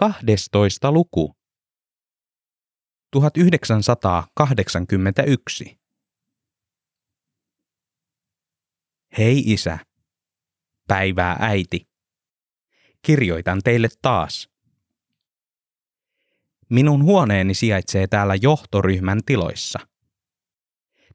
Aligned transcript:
12 0.00 0.92
luku. 0.92 1.36
1981. 3.12 5.78
Hei 9.18 9.42
isä. 9.46 9.78
Päivää 10.88 11.36
äiti. 11.40 11.88
Kirjoitan 13.02 13.60
teille 13.64 13.88
taas. 14.02 14.48
Minun 16.70 17.04
huoneeni 17.04 17.54
sijaitsee 17.54 18.06
täällä 18.06 18.34
johtoryhmän 18.34 19.20
tiloissa. 19.26 19.78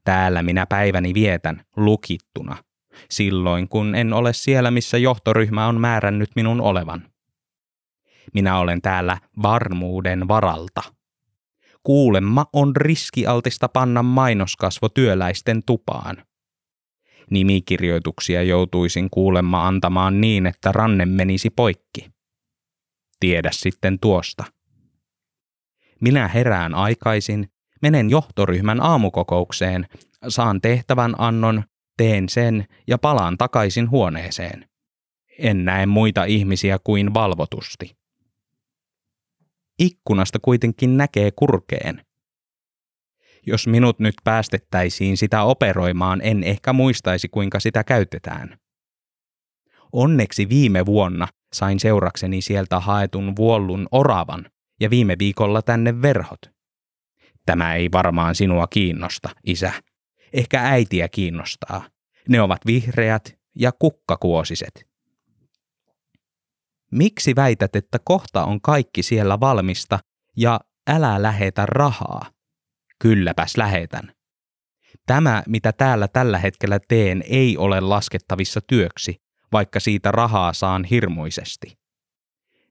Täällä 0.04 0.42
minä 0.42 0.66
päiväni 0.66 1.14
vietän 1.14 1.64
lukittuna, 1.76 2.64
silloin 3.10 3.68
kun 3.68 3.94
en 3.94 4.12
ole 4.12 4.32
siellä, 4.32 4.70
missä 4.70 4.98
johtoryhmä 4.98 5.66
on 5.66 5.80
määrännyt 5.80 6.30
minun 6.36 6.60
olevan. 6.60 7.15
Minä 8.34 8.58
olen 8.58 8.82
täällä 8.82 9.18
varmuuden 9.42 10.28
varalta. 10.28 10.82
Kuulemma 11.82 12.46
on 12.52 12.76
riskialtista 12.76 13.68
panna 13.68 14.02
mainoskasvo 14.02 14.88
työläisten 14.88 15.62
tupaan. 15.66 16.16
Nimikirjoituksia 17.30 18.42
joutuisin 18.42 19.10
kuulemma 19.10 19.66
antamaan 19.66 20.20
niin, 20.20 20.46
että 20.46 20.72
ranne 20.72 21.06
menisi 21.06 21.50
poikki. 21.50 22.10
Tiedä 23.20 23.50
sitten 23.52 23.98
tuosta. 23.98 24.44
Minä 26.00 26.28
herään 26.28 26.74
aikaisin, 26.74 27.48
menen 27.82 28.10
johtoryhmän 28.10 28.80
aamukokoukseen, 28.80 29.86
saan 30.28 30.60
tehtävän 30.60 31.14
annon, 31.18 31.62
teen 31.96 32.28
sen 32.28 32.66
ja 32.86 32.98
palaan 32.98 33.38
takaisin 33.38 33.90
huoneeseen. 33.90 34.68
En 35.38 35.64
näe 35.64 35.86
muita 35.86 36.24
ihmisiä 36.24 36.78
kuin 36.84 37.14
valvotusti. 37.14 37.96
Ikkunasta 39.78 40.38
kuitenkin 40.38 40.96
näkee 40.96 41.30
kurkeen. 41.30 42.06
Jos 43.46 43.66
minut 43.66 43.98
nyt 43.98 44.14
päästettäisiin 44.24 45.16
sitä 45.16 45.42
operoimaan, 45.42 46.20
en 46.22 46.44
ehkä 46.44 46.72
muistaisi 46.72 47.28
kuinka 47.28 47.60
sitä 47.60 47.84
käytetään. 47.84 48.58
Onneksi 49.92 50.48
viime 50.48 50.86
vuonna 50.86 51.28
sain 51.52 51.80
seurakseni 51.80 52.40
sieltä 52.40 52.80
haetun 52.80 53.36
vuollun 53.36 53.88
oravan 53.92 54.50
ja 54.80 54.90
viime 54.90 55.16
viikolla 55.18 55.62
tänne 55.62 56.02
verhot. 56.02 56.40
Tämä 57.46 57.74
ei 57.74 57.92
varmaan 57.92 58.34
sinua 58.34 58.66
kiinnosta, 58.66 59.28
isä. 59.46 59.72
Ehkä 60.32 60.62
äitiä 60.62 61.08
kiinnostaa. 61.08 61.88
Ne 62.28 62.40
ovat 62.40 62.66
vihreät 62.66 63.38
ja 63.54 63.72
kukkakuosiset. 63.72 64.95
Miksi 66.96 67.36
väität, 67.36 67.76
että 67.76 67.98
kohta 68.04 68.44
on 68.44 68.60
kaikki 68.60 69.02
siellä 69.02 69.40
valmista 69.40 69.98
ja 70.36 70.60
älä 70.86 71.22
lähetä 71.22 71.66
rahaa? 71.66 72.30
Kylläpäs 72.98 73.56
lähetän. 73.56 74.12
Tämä, 75.06 75.42
mitä 75.48 75.72
täällä 75.72 76.08
tällä 76.08 76.38
hetkellä 76.38 76.78
teen, 76.88 77.22
ei 77.26 77.56
ole 77.56 77.80
laskettavissa 77.80 78.60
työksi, 78.60 79.16
vaikka 79.52 79.80
siitä 79.80 80.10
rahaa 80.10 80.52
saan 80.52 80.84
hirmuisesti. 80.84 81.78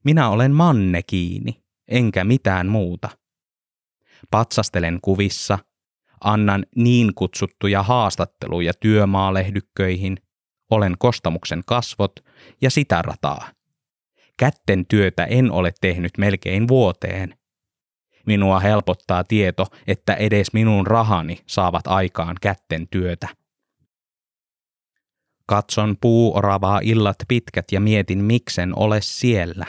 Minä 0.03 0.29
olen 0.29 0.51
manne 0.51 1.03
kiini, 1.03 1.63
enkä 1.87 2.23
mitään 2.23 2.67
muuta. 2.67 3.09
Patsastelen 4.31 4.99
kuvissa, 5.01 5.59
annan 6.23 6.65
niin 6.75 7.15
kutsuttuja 7.15 7.83
haastatteluja 7.83 8.73
työmaalehdykköihin, 8.73 10.17
olen 10.71 10.95
kostamuksen 10.99 11.61
kasvot 11.65 12.19
ja 12.61 12.71
sitä 12.71 13.01
rataa. 13.01 13.55
Kätten 14.37 14.85
työtä 14.85 15.23
en 15.23 15.51
ole 15.51 15.73
tehnyt 15.81 16.11
melkein 16.17 16.67
vuoteen. 16.67 17.37
Minua 18.25 18.59
helpottaa 18.59 19.23
tieto, 19.23 19.65
että 19.87 20.13
edes 20.13 20.53
minun 20.53 20.87
rahani 20.87 21.39
saavat 21.47 21.87
aikaan 21.87 22.35
kätten 22.41 22.87
työtä. 22.87 23.27
Katson 25.45 25.95
puuoravaa 26.01 26.79
illat 26.83 27.15
pitkät 27.27 27.65
ja 27.71 27.79
mietin, 27.79 28.23
miksen 28.23 28.73
ole 28.79 29.01
siellä. 29.01 29.65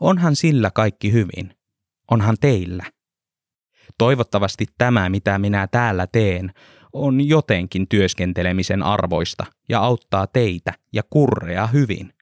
Onhan 0.00 0.36
sillä 0.36 0.70
kaikki 0.70 1.12
hyvin. 1.12 1.56
Onhan 2.10 2.36
teillä. 2.40 2.84
Toivottavasti 3.98 4.66
tämä, 4.78 5.08
mitä 5.08 5.38
minä 5.38 5.66
täällä 5.66 6.06
teen, 6.06 6.52
on 6.92 7.28
jotenkin 7.28 7.88
työskentelemisen 7.88 8.82
arvoista 8.82 9.46
ja 9.68 9.80
auttaa 9.80 10.26
teitä 10.26 10.72
ja 10.92 11.02
kurrea 11.10 11.66
hyvin. 11.66 12.12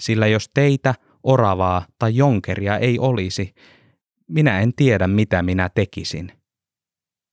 Sillä 0.00 0.26
jos 0.26 0.48
teitä, 0.54 0.94
oravaa 1.22 1.86
tai 1.98 2.16
jonkeria 2.16 2.78
ei 2.78 2.98
olisi, 2.98 3.54
minä 4.28 4.60
en 4.60 4.74
tiedä 4.74 5.06
mitä 5.06 5.42
minä 5.42 5.68
tekisin. 5.68 6.32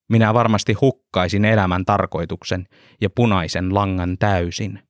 Minä 0.08 0.34
varmasti 0.34 0.72
hukkaisin 0.72 1.44
elämän 1.44 1.84
tarkoituksen 1.84 2.68
ja 3.00 3.10
punaisen 3.10 3.74
langan 3.74 4.18
täysin. 4.18 4.82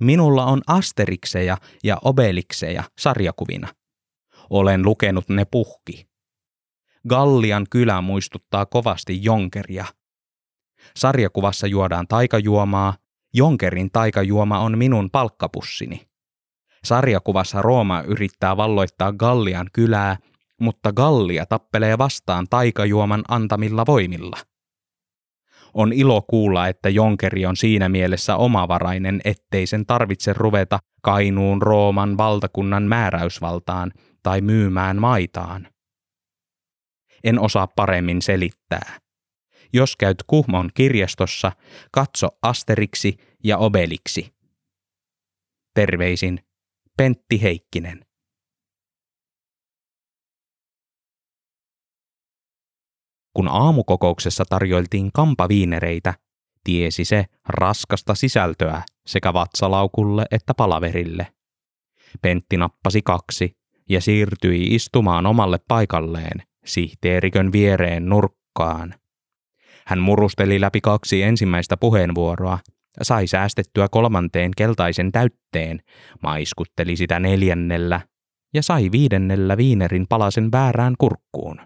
Minulla 0.00 0.44
on 0.44 0.62
asterikseja 0.66 1.56
ja 1.84 1.98
obelikseja 2.04 2.84
sarjakuvina. 2.98 3.68
Olen 4.50 4.82
lukenut 4.82 5.28
ne 5.28 5.44
puhki. 5.44 6.06
Gallian 7.08 7.66
kylä 7.70 8.00
muistuttaa 8.00 8.66
kovasti 8.66 9.24
jonkeria. 9.24 9.84
Sarjakuvassa 10.96 11.66
juodaan 11.66 12.08
taikajuomaa, 12.08 12.94
jonkerin 13.34 13.90
taikajuoma 13.90 14.58
on 14.58 14.78
minun 14.78 15.10
palkkapussini. 15.10 16.06
Sarjakuvassa 16.84 17.62
Rooma 17.62 18.00
yrittää 18.00 18.56
valloittaa 18.56 19.12
Gallian 19.12 19.66
kylää, 19.72 20.16
mutta 20.60 20.92
Gallia 20.92 21.46
tappelee 21.46 21.98
vastaan 21.98 22.46
taikajuoman 22.50 23.22
antamilla 23.28 23.86
voimilla– 23.86 24.36
on 25.74 25.92
ilo 25.92 26.22
kuulla, 26.22 26.68
että 26.68 26.88
Jonkeri 26.88 27.46
on 27.46 27.56
siinä 27.56 27.88
mielessä 27.88 28.36
omavarainen, 28.36 29.20
ettei 29.24 29.66
sen 29.66 29.86
tarvitse 29.86 30.32
ruveta 30.32 30.78
Kainuun 31.02 31.62
Rooman 31.62 32.16
valtakunnan 32.16 32.82
määräysvaltaan 32.82 33.92
tai 34.22 34.40
myymään 34.40 34.96
maitaan. 34.96 35.68
En 37.24 37.38
osaa 37.38 37.66
paremmin 37.66 38.22
selittää. 38.22 39.01
Jos 39.72 39.96
käyt 39.96 40.22
Kuhmon 40.26 40.70
kirjastossa, 40.74 41.52
katso 41.92 42.28
Asteriksi 42.42 43.16
ja 43.44 43.58
Obeliksi. 43.58 44.34
Terveisin 45.74 46.40
Pentti 46.96 47.42
Heikkinen. 47.42 48.06
Kun 53.34 53.48
aamukokouksessa 53.48 54.44
tarjoiltiin 54.44 55.12
kampaviinereitä, 55.12 56.14
tiesi 56.64 57.04
se 57.04 57.24
raskasta 57.48 58.14
sisältöä 58.14 58.82
sekä 59.06 59.32
vatsalaukulle 59.32 60.26
että 60.30 60.54
palaverille. 60.54 61.34
Pentti 62.22 62.56
nappasi 62.56 63.02
kaksi 63.02 63.56
ja 63.88 64.00
siirtyi 64.00 64.74
istumaan 64.74 65.26
omalle 65.26 65.58
paikalleen 65.68 66.42
sihteerikön 66.64 67.52
viereen 67.52 68.08
nurkkaan. 68.08 68.94
Hän 69.86 69.98
murusteli 69.98 70.60
läpi 70.60 70.80
kaksi 70.80 71.22
ensimmäistä 71.22 71.76
puheenvuoroa, 71.76 72.58
sai 73.02 73.26
säästettyä 73.26 73.88
kolmanteen 73.88 74.50
keltaisen 74.56 75.12
täytteen, 75.12 75.80
maiskutteli 76.22 76.96
sitä 76.96 77.20
neljännellä 77.20 78.00
ja 78.54 78.62
sai 78.62 78.88
viidennellä 78.92 79.56
viinerin 79.56 80.06
palasen 80.08 80.52
väärään 80.52 80.94
kurkkuun. 80.98 81.60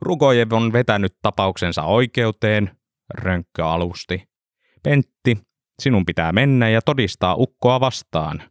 Rukojev 0.00 0.52
on 0.52 0.72
vetänyt 0.72 1.12
tapauksensa 1.22 1.82
oikeuteen, 1.82 2.70
Rönkkö 3.14 3.66
alusti. 3.66 4.22
Pentti, 4.82 5.38
sinun 5.82 6.06
pitää 6.06 6.32
mennä 6.32 6.68
ja 6.68 6.82
todistaa 6.82 7.34
ukkoa 7.34 7.80
vastaan. 7.80 8.42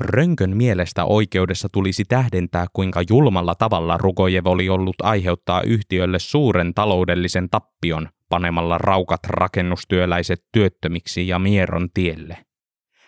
Rönkön 0.00 0.56
mielestä 0.56 1.04
oikeudessa 1.04 1.68
tulisi 1.72 2.04
tähdentää, 2.04 2.66
kuinka 2.72 3.02
julmalla 3.10 3.54
tavalla 3.54 3.96
Rukojev 3.96 4.46
oli 4.46 4.68
ollut 4.68 4.96
aiheuttaa 5.02 5.62
yhtiölle 5.62 6.18
suuren 6.18 6.74
taloudellisen 6.74 7.50
tappion 7.50 8.08
panemalla 8.28 8.78
raukat 8.78 9.20
rakennustyöläiset 9.26 10.44
työttömiksi 10.52 11.28
ja 11.28 11.38
mieron 11.38 11.88
tielle. 11.94 12.36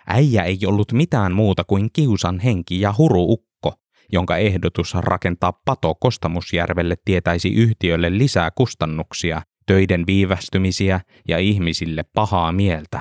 Äijä 0.06 0.42
ei 0.42 0.58
ollut 0.66 0.92
mitään 0.92 1.32
muuta 1.32 1.64
kuin 1.64 1.88
kiusan 1.92 2.40
henki 2.40 2.80
ja 2.80 2.94
huru 2.98 3.32
ukko, 3.32 3.74
jonka 4.12 4.36
ehdotus 4.36 4.94
rakentaa 4.94 5.52
pato 5.64 5.94
Kostamusjärvelle 5.94 6.94
tietäisi 7.04 7.54
yhtiölle 7.54 8.18
lisää 8.18 8.50
kustannuksia, 8.50 9.42
töiden 9.66 10.04
viivästymisiä 10.06 11.00
ja 11.28 11.38
ihmisille 11.38 12.04
pahaa 12.14 12.52
mieltä. 12.52 13.00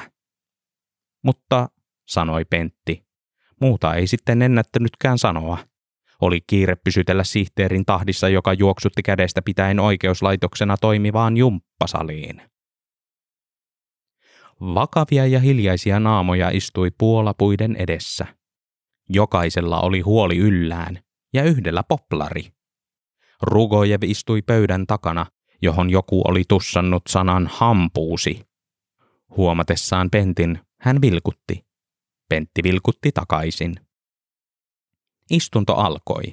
Mutta, 1.24 1.70
sanoi 2.08 2.46
Pentti, 2.46 3.05
muuta 3.62 3.94
ei 3.94 4.08
sitten 4.08 4.42
ennättänytkään 4.42 5.18
sanoa. 5.18 5.58
Oli 6.22 6.42
kiire 6.48 6.76
pysytellä 6.76 7.24
sihteerin 7.24 7.86
tahdissa, 7.86 8.30
joka 8.30 8.54
juoksutti 8.54 9.04
kädestä 9.04 9.42
pitäen 9.42 9.80
oikeuslaitoksena 9.80 10.78
toimivaan 10.78 11.38
jumppasaliin. 11.38 12.42
Vakavia 14.62 15.28
ja 15.28 15.40
hiljaisia 15.40 16.00
naamoja 16.00 16.50
istui 16.50 16.92
puolapuiden 16.98 17.76
edessä. 17.76 18.26
Jokaisella 19.10 19.82
oli 19.82 20.02
huoli 20.02 20.38
yllään 20.38 21.00
ja 21.34 21.44
yhdellä 21.44 21.84
poplari. 21.84 22.54
Rugojev 23.42 24.04
istui 24.04 24.42
pöydän 24.42 24.88
takana, 24.88 25.26
johon 25.62 25.90
joku 25.90 26.22
oli 26.28 26.44
tussannut 26.48 27.04
sanan 27.10 27.50
hampuusi. 27.52 28.42
Huomatessaan 29.38 30.10
Pentin, 30.10 30.60
hän 30.82 31.02
vilkutti. 31.02 31.66
Pentti 32.30 32.64
vilkutti 32.64 33.12
takaisin. 33.12 33.76
Istunto 35.32 35.76
alkoi. 35.76 36.24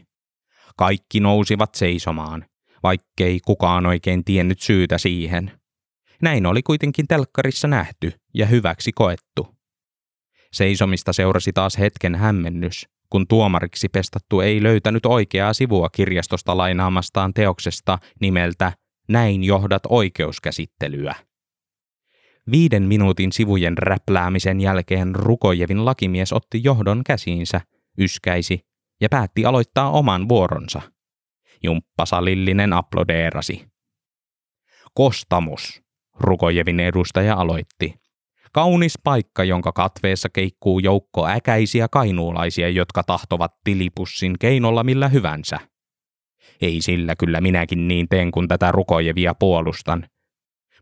Kaikki 0.77 1.21
nousivat 1.21 1.75
seisomaan, 1.75 2.45
vaikkei 2.83 3.41
kukaan 3.41 3.87
oikein 3.87 4.25
tiennyt 4.25 4.61
syytä 4.61 4.99
siihen. 4.99 5.61
Näin 6.23 6.47
oli 6.47 6.63
kuitenkin 6.63 7.09
telkkarissa 7.09 7.69
nähty 7.69 8.13
ja 8.35 8.47
hyväksi 8.47 8.93
koettu. 8.93 9.49
Seisomista 10.53 11.13
seurasi 11.13 11.53
taas 11.53 11.79
hetken 11.79 12.15
hämmennys, 12.15 12.89
kun 13.11 13.27
tuomariksi 13.29 13.89
pestattu 13.89 14.41
ei 14.41 14.63
löytänyt 14.63 15.07
oikeaa 15.07 15.53
sivua 15.53 15.89
kirjastosta 15.91 16.57
lainaamastaan 16.57 17.35
teoksesta 17.35 17.99
nimeltä 18.21 18.73
Näin 19.09 19.45
johdat 19.45 19.83
oikeuskäsittelyä. 19.89 21.15
Viiden 22.51 22.83
minuutin 22.83 23.33
sivujen 23.33 23.79
räpläämisen 23.79 24.61
jälkeen 24.61 25.15
Rukojevin 25.15 25.85
lakimies 25.85 26.33
otti 26.33 26.61
johdon 26.65 27.03
käsiinsä, 27.07 27.61
yskäisi 27.99 28.61
ja 29.01 29.09
päätti 29.09 29.45
aloittaa 29.45 29.91
oman 29.91 30.29
vuoronsa. 30.29 30.83
Jumppasalillinen 31.63 32.73
aplodeerasi. 32.73 33.67
Kostamus, 34.95 35.83
Rukojevin 36.21 36.81
edustaja 36.81 37.35
aloitti. 37.35 37.95
Kaunis 38.53 38.99
paikka, 39.05 39.45
jonka 39.45 39.73
katveessa 39.73 40.29
keikkuu 40.29 40.79
joukko 40.79 41.29
äkäisiä 41.29 41.89
kainuulaisia, 41.89 42.69
jotka 42.69 43.03
tahtovat 43.03 43.55
tilipussin 43.65 44.39
keinolla 44.39 44.85
millä 44.85 45.09
hyvänsä. 45.09 45.59
Ei 46.61 46.81
sillä 46.81 47.17
kyllä 47.17 47.41
minäkin 47.41 47.89
niin 47.89 48.09
teen, 48.09 48.31
kun 48.31 48.49
tätä 48.49 48.73
rukojevia 48.73 49.35
puolustan. 49.35 50.07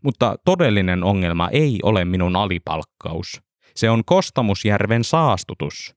Mutta 0.03 0.35
todellinen 0.45 1.03
ongelma 1.03 1.49
ei 1.49 1.79
ole 1.83 2.05
minun 2.05 2.35
alipalkkaus. 2.35 3.41
Se 3.75 3.89
on 3.89 4.05
Kostamusjärven 4.05 5.03
saastutus. 5.03 5.95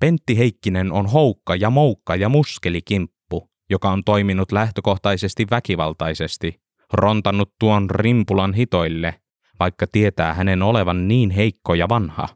Pentti 0.00 0.38
Heikkinen 0.38 0.92
on 0.92 1.06
houkka 1.06 1.56
ja 1.56 1.70
moukka 1.70 2.16
ja 2.16 2.28
muskelikimppu, 2.28 3.50
joka 3.70 3.90
on 3.90 4.04
toiminut 4.04 4.52
lähtökohtaisesti 4.52 5.46
väkivaltaisesti, 5.50 6.60
rontannut 6.92 7.52
tuon 7.58 7.90
rimpulan 7.90 8.54
hitoille, 8.54 9.20
vaikka 9.60 9.86
tietää 9.86 10.34
hänen 10.34 10.62
olevan 10.62 11.08
niin 11.08 11.30
heikko 11.30 11.74
ja 11.74 11.88
vanha. 11.88 12.28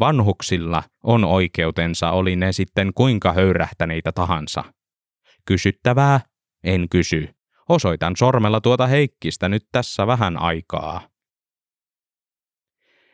Vanhuksilla 0.00 0.82
on 1.02 1.24
oikeutensa, 1.24 2.10
oli 2.10 2.36
ne 2.36 2.52
sitten 2.52 2.90
kuinka 2.94 3.32
höyrähtäneitä 3.32 4.12
tahansa. 4.12 4.64
Kysyttävää? 5.44 6.20
En 6.64 6.88
kysy. 6.88 7.28
Osoitan 7.68 8.16
sormella 8.16 8.60
tuota 8.60 8.86
Heikkistä 8.86 9.48
nyt 9.48 9.66
tässä 9.72 10.06
vähän 10.06 10.42
aikaa. 10.42 11.08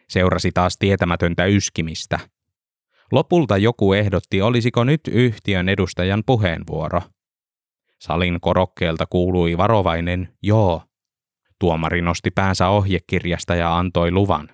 Seurasi 0.08 0.50
taas 0.52 0.76
tietämätöntä 0.78 1.44
yskimistä. 1.44 2.18
Lopulta 3.12 3.56
joku 3.56 3.92
ehdotti, 3.92 4.42
olisiko 4.42 4.84
nyt 4.84 5.00
yhtiön 5.10 5.68
edustajan 5.68 6.22
puheenvuoro. 6.26 7.02
Salin 8.00 8.40
korokkeelta 8.40 9.06
kuului 9.06 9.56
varovainen 9.56 10.36
joo. 10.42 10.82
Tuomari 11.58 12.02
nosti 12.02 12.30
päänsä 12.30 12.68
ohjekirjasta 12.68 13.54
ja 13.54 13.76
antoi 13.78 14.10
luvan. 14.10 14.48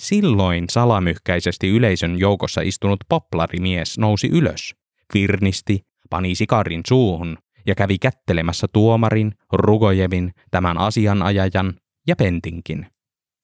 Silloin 0.00 0.64
salamyhkäisesti 0.70 1.68
yleisön 1.68 2.18
joukossa 2.18 2.60
istunut 2.60 3.00
poplarimies 3.08 3.98
nousi 3.98 4.28
ylös, 4.28 4.74
virnisti, 5.14 5.86
pani 6.10 6.34
sikarin 6.34 6.82
suuhun 6.88 7.38
ja 7.66 7.74
kävi 7.74 7.98
kättelemässä 7.98 8.66
tuomarin, 8.72 9.32
Rugojevin, 9.52 10.32
tämän 10.50 10.78
asianajajan 10.78 11.74
ja 12.06 12.16
Pentinkin. 12.16 12.86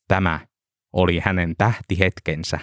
Tämä 0.08 0.40
oli 0.92 1.20
hänen 1.24 1.54
tähtihetkensä. 1.58 2.58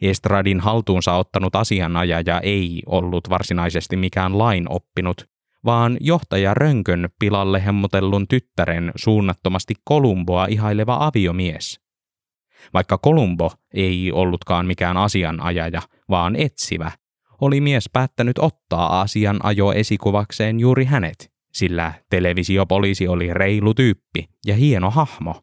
Estradin 0.00 0.60
haltuunsa 0.60 1.12
ottanut 1.12 1.56
asianajaja 1.56 2.40
ei 2.40 2.82
ollut 2.86 3.30
varsinaisesti 3.30 3.96
mikään 3.96 4.38
lain 4.38 4.66
oppinut, 4.68 5.24
vaan 5.64 5.96
johtaja 6.00 6.54
Rönkön 6.54 7.08
pilalle 7.18 7.64
hemmotellun 7.64 8.28
tyttären 8.28 8.92
suunnattomasti 8.96 9.74
Kolumboa 9.84 10.46
ihaileva 10.46 10.96
aviomies. 11.00 11.80
Vaikka 12.74 12.98
Kolumbo 12.98 13.52
ei 13.74 14.12
ollutkaan 14.12 14.66
mikään 14.66 14.96
asianajaja, 14.96 15.82
vaan 16.08 16.36
etsivä, 16.36 16.90
oli 17.42 17.60
mies 17.60 17.90
päättänyt 17.92 18.38
ottaa 18.38 19.00
asianajo 19.00 19.72
esikuvakseen 19.72 20.60
juuri 20.60 20.84
hänet, 20.84 21.32
sillä 21.52 21.92
televisiopoliisi 22.10 23.08
oli 23.08 23.34
reilu 23.34 23.74
tyyppi 23.74 24.28
ja 24.46 24.54
hieno 24.54 24.90
hahmo. 24.90 25.42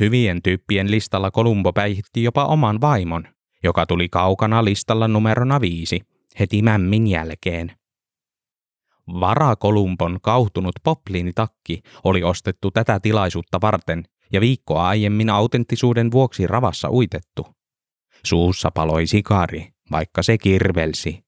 Hyvien 0.00 0.42
tyyppien 0.42 0.90
listalla 0.90 1.30
Kolumbo 1.30 1.72
päihitti 1.72 2.22
jopa 2.22 2.44
oman 2.44 2.80
vaimon, 2.80 3.28
joka 3.62 3.86
tuli 3.86 4.08
kaukana 4.08 4.64
listalla 4.64 5.08
numerona 5.08 5.60
viisi, 5.60 6.00
heti 6.38 6.62
mämmin 6.62 7.06
jälkeen. 7.06 7.72
Varakolumpon 9.20 10.18
kauhtunut 10.22 10.74
popliinitakki 10.84 11.82
oli 12.04 12.22
ostettu 12.22 12.70
tätä 12.70 13.00
tilaisuutta 13.00 13.60
varten 13.60 14.04
ja 14.32 14.40
viikkoa 14.40 14.88
aiemmin 14.88 15.30
autenttisuuden 15.30 16.10
vuoksi 16.12 16.46
ravassa 16.46 16.90
uitettu. 16.90 17.46
Suussa 18.24 18.70
paloi 18.70 19.06
sikari, 19.06 19.75
vaikka 19.90 20.22
se 20.22 20.38
kirvelsi. 20.38 21.24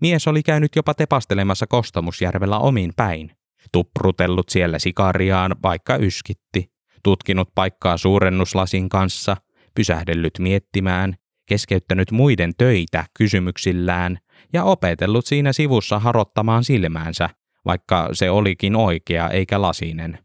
Mies 0.00 0.28
oli 0.28 0.42
käynyt 0.42 0.76
jopa 0.76 0.94
tepastelemassa 0.94 1.66
Kostamusjärvellä 1.66 2.58
omin 2.58 2.92
päin, 2.96 3.32
tuprutellut 3.72 4.48
siellä 4.48 4.78
sikariaan, 4.78 5.56
vaikka 5.62 5.96
yskitti, 5.96 6.70
tutkinut 7.02 7.48
paikkaa 7.54 7.96
suurennuslasin 7.96 8.88
kanssa, 8.88 9.36
pysähdellyt 9.74 10.38
miettimään, 10.38 11.14
keskeyttänyt 11.46 12.10
muiden 12.10 12.52
töitä 12.58 13.04
kysymyksillään. 13.18 14.18
Ja 14.52 14.64
opetellut 14.64 15.26
siinä 15.26 15.52
sivussa 15.52 15.98
harottamaan 15.98 16.64
silmäänsä, 16.64 17.30
vaikka 17.64 18.08
se 18.12 18.30
olikin 18.30 18.76
oikea 18.76 19.28
eikä 19.28 19.62
lasinen. 19.62 20.18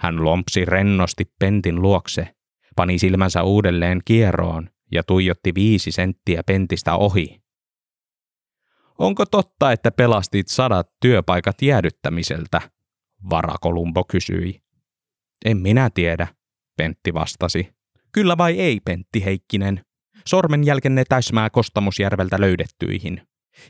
Hän 0.00 0.24
lompsi 0.24 0.64
rennosti 0.64 1.24
pentin 1.38 1.82
luokse, 1.82 2.28
pani 2.76 2.98
silmänsä 2.98 3.42
uudelleen 3.42 4.00
kieroon 4.04 4.70
ja 4.92 5.02
tuijotti 5.02 5.54
viisi 5.54 5.92
senttiä 5.92 6.42
pentistä 6.42 6.96
ohi. 6.96 7.42
Onko 8.98 9.26
totta, 9.26 9.72
että 9.72 9.90
pelastit 9.90 10.48
sadat 10.48 10.86
työpaikat 11.00 11.62
jäädyttämiseltä? 11.62 12.60
Varakolumbo 13.30 14.04
kysyi. 14.04 14.60
En 15.44 15.56
minä 15.56 15.90
tiedä, 15.90 16.28
Pentti 16.76 17.14
vastasi. 17.14 17.68
Kyllä 18.12 18.38
vai 18.38 18.60
ei, 18.60 18.80
Pentti 18.80 19.24
Heikkinen? 19.24 19.84
Sormenjälkenne 20.26 21.04
täsmää 21.08 21.50
Kostamusjärveltä 21.50 22.40
löydettyihin. 22.40 23.22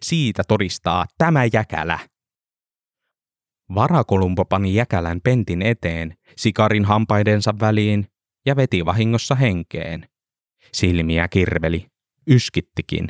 Siitä 0.02 0.42
todistaa 0.48 1.06
tämä 1.18 1.44
jäkälä. 1.52 1.98
Varakolumbo 3.74 4.44
pani 4.44 4.74
jäkälän 4.74 5.20
pentin 5.20 5.62
eteen, 5.62 6.16
sikarin 6.36 6.84
hampaidensa 6.84 7.54
väliin 7.60 8.06
ja 8.46 8.56
veti 8.56 8.84
vahingossa 8.84 9.34
henkeen. 9.34 10.08
Silmiä 10.72 11.28
kirveli, 11.28 11.86
yskittikin. 12.26 13.08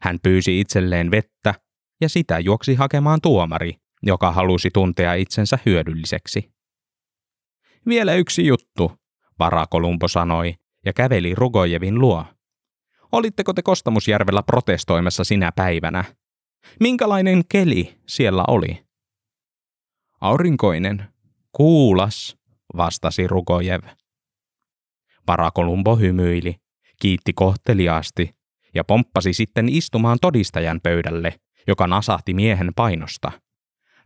Hän 0.00 0.18
pyysi 0.22 0.60
itselleen 0.60 1.10
vettä 1.10 1.54
ja 2.00 2.08
sitä 2.08 2.38
juoksi 2.38 2.74
hakemaan 2.74 3.20
tuomari, 3.20 3.74
joka 4.02 4.32
halusi 4.32 4.70
tuntea 4.72 5.14
itsensä 5.14 5.58
hyödylliseksi. 5.66 6.54
Vielä 7.86 8.14
yksi 8.14 8.46
juttu, 8.46 8.92
Varakolumbo 9.38 10.08
sanoi 10.08 10.54
ja 10.84 10.92
käveli 10.92 11.34
Rugojevin 11.34 11.98
luo. 12.00 12.24
Olitteko 13.12 13.52
te 13.52 13.62
Kostamusjärvellä 13.62 14.42
protestoimassa 14.42 15.24
sinä 15.24 15.52
päivänä? 15.52 16.04
Minkälainen 16.80 17.42
keli 17.48 17.98
siellä 18.08 18.44
oli? 18.48 18.84
Aurinkoinen, 20.20 21.04
kuulas, 21.52 22.36
vastasi 22.76 23.26
Rugojev. 23.26 23.82
Parakolumbo 25.26 25.96
hymyili, 25.96 26.60
kiitti 27.00 27.32
kohteliaasti 27.32 28.34
ja 28.74 28.84
pomppasi 28.84 29.32
sitten 29.32 29.68
istumaan 29.68 30.18
todistajan 30.20 30.80
pöydälle, 30.82 31.34
joka 31.66 31.86
nasahti 31.86 32.34
miehen 32.34 32.72
painosta. 32.76 33.32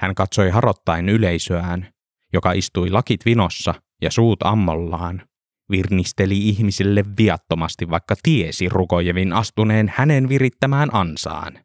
Hän 0.00 0.14
katsoi 0.14 0.50
harottaen 0.50 1.08
yleisöään, 1.08 1.92
joka 2.32 2.52
istui 2.52 2.90
lakit 2.90 3.24
vinossa 3.24 3.74
ja 4.02 4.10
suut 4.10 4.42
ammollaan 4.42 5.22
virnisteli 5.70 6.48
ihmisille 6.48 7.04
viattomasti, 7.18 7.90
vaikka 7.90 8.14
tiesi 8.22 8.68
Rukojevin 8.68 9.32
astuneen 9.32 9.92
hänen 9.96 10.28
virittämään 10.28 10.94
ansaan. 10.94 11.58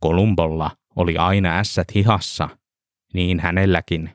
Kolumbolla 0.00 0.70
oli 0.96 1.16
aina 1.16 1.58
ässät 1.58 1.94
hihassa, 1.94 2.48
niin 3.14 3.40
hänelläkin. 3.40 4.10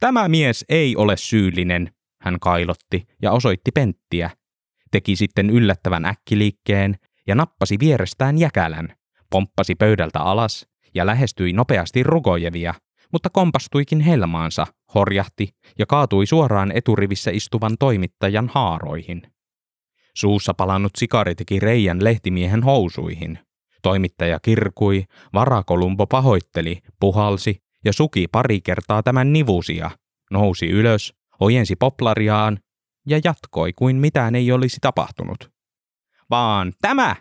tämä 0.00 0.28
mies 0.28 0.64
ei 0.68 0.96
ole 0.96 1.16
syyllinen, 1.16 1.92
hän 2.20 2.40
kailotti 2.40 3.06
ja 3.22 3.32
osoitti 3.32 3.70
penttiä. 3.74 4.30
Teki 4.90 5.16
sitten 5.16 5.50
yllättävän 5.50 6.04
äkkiliikkeen 6.04 6.96
ja 7.26 7.34
nappasi 7.34 7.76
vierestään 7.80 8.38
jäkälän, 8.38 8.88
pomppasi 9.30 9.74
pöydältä 9.74 10.20
alas 10.20 10.66
ja 10.94 11.06
lähestyi 11.06 11.52
nopeasti 11.52 12.02
Rugojevia, 12.02 12.74
mutta 13.12 13.30
kompastuikin 13.32 14.00
helmaansa, 14.00 14.66
horjahti 14.94 15.48
ja 15.78 15.86
kaatui 15.86 16.26
suoraan 16.26 16.72
eturivissä 16.72 17.30
istuvan 17.30 17.76
toimittajan 17.78 18.50
haaroihin. 18.54 19.22
Suussa 20.14 20.54
palannut 20.54 20.92
sikari 20.98 21.34
teki 21.34 21.60
reijän 21.60 22.04
lehtimiehen 22.04 22.62
housuihin. 22.62 23.38
Toimittaja 23.82 24.40
kirkui, 24.40 25.04
varakolumbo 25.34 26.06
pahoitteli, 26.06 26.78
puhalsi 27.00 27.62
ja 27.84 27.92
suki 27.92 28.28
pari 28.32 28.60
kertaa 28.60 29.02
tämän 29.02 29.32
nivusia, 29.32 29.90
nousi 30.30 30.66
ylös, 30.66 31.14
ojensi 31.40 31.76
poplariaan 31.76 32.58
ja 33.06 33.20
jatkoi 33.24 33.72
kuin 33.72 33.96
mitään 33.96 34.34
ei 34.34 34.52
olisi 34.52 34.76
tapahtunut. 34.80 35.50
Vaan 36.30 36.72
tämä! 36.82 37.16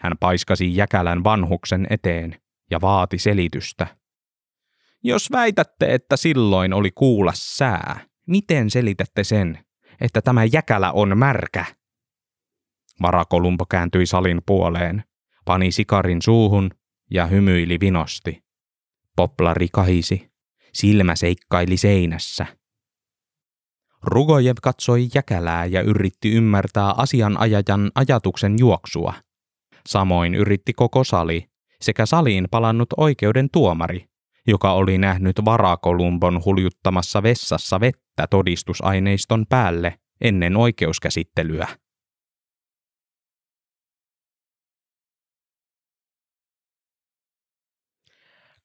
Hän 0.00 0.12
paiskasi 0.20 0.76
jäkälän 0.76 1.24
vanhuksen 1.24 1.86
eteen 1.90 2.36
ja 2.70 2.80
vaati 2.80 3.18
selitystä. 3.18 3.96
Jos 5.02 5.32
väitätte, 5.32 5.94
että 5.94 6.16
silloin 6.16 6.72
oli 6.72 6.90
kuulla 6.90 7.32
sää, 7.34 8.00
miten 8.26 8.70
selitätte 8.70 9.24
sen, 9.24 9.64
että 10.00 10.22
tämä 10.22 10.44
jäkälä 10.44 10.92
on 10.92 11.18
märkä? 11.18 11.64
Varakolumpo 13.02 13.66
kääntyi 13.66 14.06
salin 14.06 14.42
puoleen, 14.46 15.04
pani 15.44 15.72
sikarin 15.72 16.22
suuhun 16.22 16.70
ja 17.10 17.26
hymyili 17.26 17.80
vinosti. 17.80 18.44
Poplari 19.16 19.68
kahisi, 19.72 20.32
silmä 20.72 21.16
seikkaili 21.16 21.76
seinässä. 21.76 22.46
Rugojev 24.06 24.56
katsoi 24.62 25.08
jäkälää 25.14 25.64
ja 25.64 25.82
yritti 25.82 26.32
ymmärtää 26.32 26.94
asianajajan 26.96 27.90
ajatuksen 27.94 28.56
juoksua. 28.58 29.14
Samoin 29.88 30.34
yritti 30.34 30.72
koko 30.72 31.04
sali 31.04 31.46
sekä 31.80 32.06
saliin 32.06 32.48
palannut 32.50 32.88
oikeuden 32.96 33.48
tuomari, 33.52 34.04
joka 34.46 34.72
oli 34.72 34.98
nähnyt 34.98 35.36
varakolumbon 35.44 36.44
huljuttamassa 36.44 37.22
vessassa 37.22 37.80
vettä 37.80 38.26
todistusaineiston 38.30 39.46
päälle 39.48 39.98
ennen 40.20 40.56
oikeuskäsittelyä. 40.56 41.68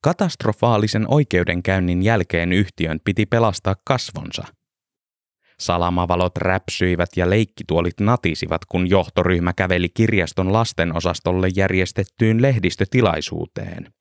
Katastrofaalisen 0.02 1.06
oikeudenkäynnin 1.08 2.04
jälkeen 2.04 2.54
yhtiön 2.54 3.00
piti 3.04 3.26
pelastaa 3.26 3.76
kasvonsa. 3.86 4.59
Salamavalot 5.60 6.38
räpsyivät 6.38 7.10
ja 7.16 7.30
leikkituolit 7.30 8.00
natisivat, 8.00 8.66
kun 8.66 8.90
johtoryhmä 8.90 9.54
käveli 9.54 9.90
kirjaston 9.90 10.54
lastenosastolle 10.54 11.48
järjestettyyn 11.56 12.42
lehdistötilaisuuteen. 12.42 13.94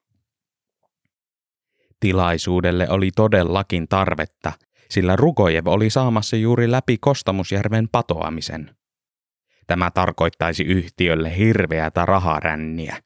Tilaisuudelle 2.01 2.89
oli 2.89 3.11
todellakin 3.17 3.89
tarvetta, 3.89 4.53
sillä 4.91 5.17
Rukojev 5.17 5.67
oli 5.67 5.91
saamassa 5.91 6.37
juuri 6.37 6.71
läpi 6.71 6.99
Kostamusjärven 7.01 7.89
patoamisen. 7.93 8.77
Tämä 9.67 9.91
tarkoittaisi 9.91 10.65
yhtiölle 10.65 11.37
hirveätä 11.37 12.07
raharänniä. 12.07 12.97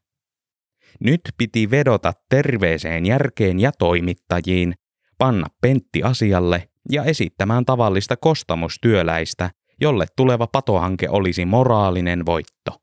Nyt 1.01 1.21
piti 1.37 1.71
vedota 1.71 2.13
terveeseen 2.29 3.07
järkeen 3.07 3.61
ja 3.61 3.73
toimittajiin, 3.79 4.75
panna 5.19 5.47
Pentti 5.61 6.03
asialle 6.03 6.69
ja 6.91 7.05
esittämään 7.05 7.65
tavallista 7.65 8.17
kostamustyöläistä, 8.17 9.51
jolle 9.81 10.07
tuleva 10.17 10.47
patohanke 10.47 11.09
olisi 11.09 11.45
moraalinen 11.45 12.27
voitto. 12.27 12.83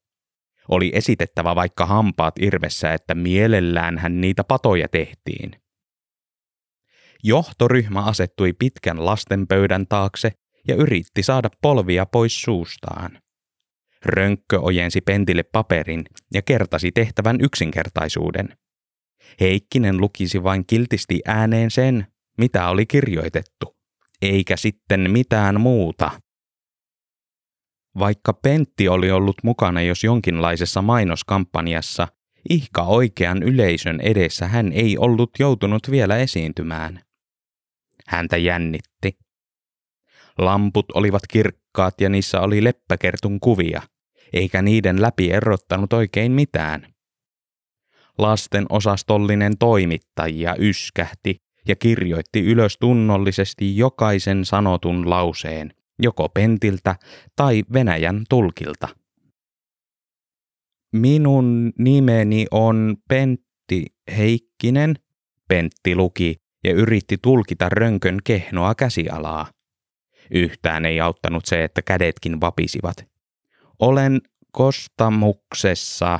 Oli 0.70 0.92
esitettävä 0.94 1.56
vaikka 1.56 1.86
hampaat 1.86 2.34
irvessä, 2.40 2.94
että 2.94 3.16
mielellään 3.16 3.98
hän 3.98 4.22
niitä 4.22 4.44
patoja 4.44 4.88
tehtiin. 4.88 5.52
Johtoryhmä 7.24 8.04
asettui 8.04 8.54
pitkän 8.54 9.06
lastenpöydän 9.06 9.88
taakse 9.88 10.32
ja 10.68 10.76
yritti 10.76 11.24
saada 11.24 11.50
polvia 11.62 12.06
pois 12.06 12.42
suustaan. 12.42 13.20
Rönkkö 14.06 14.60
ojensi 14.60 15.02
pentille 15.02 15.44
paperin 15.44 16.06
ja 16.34 16.42
kertasi 16.42 16.92
tehtävän 16.92 17.38
yksinkertaisuuden. 17.42 18.58
Heikkinen 19.40 19.98
lukisi 19.98 20.44
vain 20.44 20.66
kiltisti 20.68 21.22
ääneen 21.26 21.72
sen, 21.72 22.08
mitä 22.38 22.70
oli 22.70 22.86
kirjoitettu, 22.86 23.79
eikä 24.22 24.58
sitten 24.58 25.12
mitään 25.12 25.62
muuta. 25.62 26.12
Vaikka 28.00 28.34
Pentti 28.34 28.88
oli 28.88 29.12
ollut 29.12 29.36
mukana 29.44 29.82
jos 29.82 30.04
jonkinlaisessa 30.04 30.82
mainoskampanjassa, 30.82 32.08
ihka 32.50 32.84
oikean 32.84 33.44
yleisön 33.44 34.02
edessä 34.02 34.48
hän 34.48 34.72
ei 34.72 34.98
ollut 34.98 35.30
joutunut 35.40 35.92
vielä 35.92 36.18
esiintymään. 36.18 37.02
Häntä 38.08 38.38
jännitti. 38.38 39.18
Lamput 40.38 40.86
olivat 40.94 41.22
kirkkaat 41.30 42.02
ja 42.02 42.10
niissä 42.10 42.42
oli 42.42 42.64
leppäkertun 42.64 43.40
kuvia, 43.40 43.82
eikä 44.34 44.62
niiden 44.62 45.02
läpi 45.02 45.32
erottanut 45.32 45.94
oikein 45.94 46.32
mitään. 46.32 46.94
Lasten 48.18 48.66
osastollinen 48.70 49.58
toimittajia 49.58 50.56
yskähti 50.60 51.49
ja 51.68 51.76
kirjoitti 51.76 52.46
ylös 52.46 52.78
tunnollisesti 52.78 53.78
jokaisen 53.78 54.46
sanotun 54.46 55.10
lauseen, 55.10 55.74
joko 56.02 56.30
pentiltä 56.30 56.96
tai 57.36 57.64
Venäjän 57.74 58.24
tulkilta. 58.30 58.88
Minun 60.94 61.74
nimeni 61.78 62.46
on 62.52 62.98
Pentti 63.08 63.86
Heikkinen, 64.18 64.96
Pentti 65.48 65.96
luki 65.96 66.36
ja 66.64 66.74
yritti 66.74 67.18
tulkita 67.22 67.70
rönkön 67.70 68.18
kehnoa 68.24 68.76
käsialaa. 68.76 69.48
Yhtään 70.32 70.86
ei 70.86 71.02
auttanut 71.02 71.46
se, 71.46 71.64
että 71.64 71.82
kädetkin 71.82 72.42
vapisivat. 72.42 73.08
Olen 73.80 74.22
kostamuksessa 74.52 76.20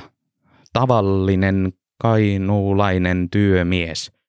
tavallinen 0.72 1.72
kainuulainen 1.98 3.30
työmies. 3.30 4.19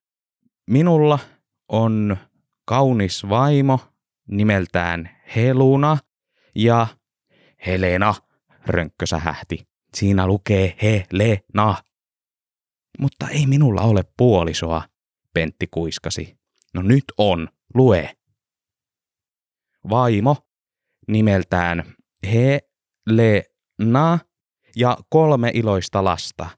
Minulla 0.72 1.20
on 1.68 2.18
kaunis 2.66 3.30
vaimo 3.30 3.80
nimeltään 4.28 5.10
Heluna 5.36 5.98
ja 6.56 6.88
Helena, 7.66 8.16
rönkkö 8.66 9.06
sähähti. 9.06 9.68
Siinä 9.94 10.28
lukee 10.28 10.75
Helena. 10.82 11.75
Mutta 13.00 13.28
ei 13.28 13.48
minulla 13.48 13.82
ole 13.82 14.04
puolisoa, 14.18 14.84
Pentti 15.34 15.68
kuiskasi. 15.72 16.38
No 16.74 16.82
nyt 16.82 17.04
on, 17.18 17.48
lue. 17.74 18.16
Vaimo 19.90 20.38
nimeltään 21.08 21.94
Helena 22.28 24.20
ja 24.75 24.98
kolme 25.10 25.51
iloista 25.54 26.04
lasta. 26.04 26.50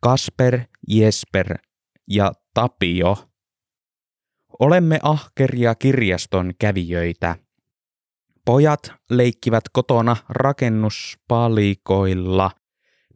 Kasper, 0.00 0.60
Jesper 0.88 1.58
ja 2.06 2.32
Tapio. 2.54 3.27
Olemme 4.58 4.98
ahkeria 5.02 5.74
kirjaston 5.74 6.52
kävijöitä. 6.58 7.36
Pojat 8.44 8.92
leikkivät 9.10 9.64
kotona 9.72 10.16
rakennuspalikoilla. 10.28 12.50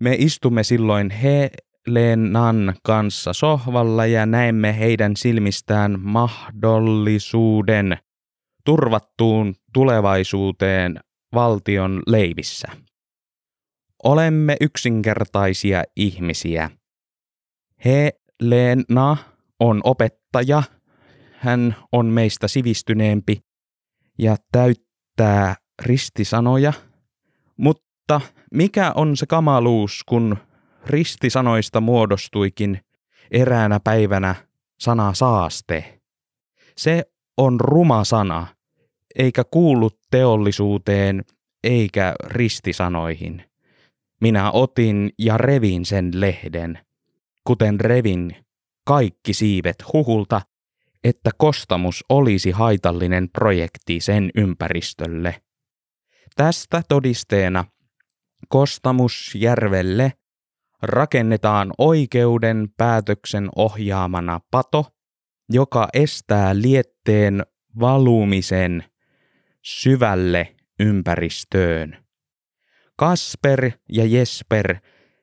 Me 0.01 0.17
istumme 0.19 0.63
silloin 0.63 1.11
he 1.11 1.51
Lenan 1.87 2.75
kanssa 2.83 3.33
sohvalla 3.33 4.07
ja 4.07 4.27
näemme 4.27 4.79
heidän 4.79 5.17
silmistään 5.17 6.01
mahdollisuuden 6.01 7.99
turvattuun 8.65 9.55
tulevaisuuteen 9.73 11.01
valtion 11.35 12.03
leivissä. 12.07 12.69
Olemme 14.05 14.57
yksinkertaisia 14.61 15.83
ihmisiä. 15.97 16.71
Helena 17.85 19.17
on 19.61 19.81
opettaja, 19.85 20.63
hän 21.43 21.77
on 21.93 22.07
meistä 22.07 22.49
sivistyneempi 22.49 23.41
ja 24.19 24.37
täyttää 24.53 25.55
ristisanoja, 25.83 26.73
mutta 27.57 28.21
mikä 28.55 28.93
on 28.95 29.17
se 29.17 29.27
kamaluus, 29.27 30.05
kun 30.09 30.37
ristisanoista 30.87 31.81
muodostuikin 31.81 32.81
eräänä 33.31 33.81
päivänä 33.85 34.35
sana 34.81 35.15
saaste. 35.15 36.01
Se 36.77 37.05
on 37.37 37.61
ruma 37.61 38.05
sana, 38.05 38.47
eikä 39.19 39.45
kuulu 39.45 39.91
teollisuuteen 40.11 41.25
eikä 41.65 42.15
ristisanoihin. 42.25 43.45
Minä 44.21 44.51
otin 44.51 45.11
ja 45.19 45.39
revin 45.39 45.87
sen 45.87 46.11
lehden, 46.15 46.79
kuten 47.45 47.81
revin 47.81 48.37
kaikki 48.85 49.33
siivet 49.33 49.77
huhulta, 49.93 50.41
että 51.05 51.31
kostamus 51.39 52.05
olisi 52.09 52.51
haitallinen 52.51 53.29
projekti 53.31 54.01
sen 54.01 54.31
ympäristölle. 54.37 55.43
Tästä 56.37 56.83
todisteena 56.89 57.65
Kostamusjärvelle 58.49 60.13
rakennetaan 60.83 61.73
oikeuden 61.79 62.69
päätöksen 62.77 63.49
ohjaamana 63.57 64.41
pato, 64.51 64.87
joka 65.49 65.89
estää 65.93 66.61
lietteen 66.61 67.43
valumisen 67.81 68.85
syvälle 69.63 70.57
ympäristöön. 70.81 71.97
Kasper 72.97 73.71
ja 73.89 74.05
Jesper 74.05 74.77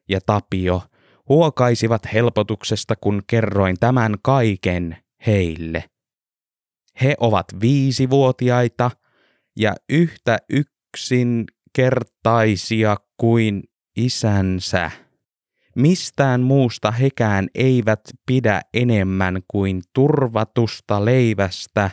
ja 0.09 0.19
Tapio 0.25 0.81
huokaisivat 1.29 2.13
helpotuksesta, 2.13 2.95
kun 2.95 3.21
kerroin 3.27 3.75
tämän 3.79 4.15
kaiken 4.21 4.98
heille. 5.27 5.83
He 7.01 7.15
ovat 7.19 7.45
viisivuotiaita 7.61 8.91
ja 9.55 9.75
yhtä 9.89 10.38
yksinkertaisia 10.49 12.97
kuin 13.17 13.63
isänsä. 13.95 14.91
Mistään 15.75 16.41
muusta 16.41 16.91
hekään 16.91 17.47
eivät 17.55 18.01
pidä 18.25 18.61
enemmän 18.73 19.41
kuin 19.47 19.81
turvatusta 19.93 21.05
leivästä 21.05 21.89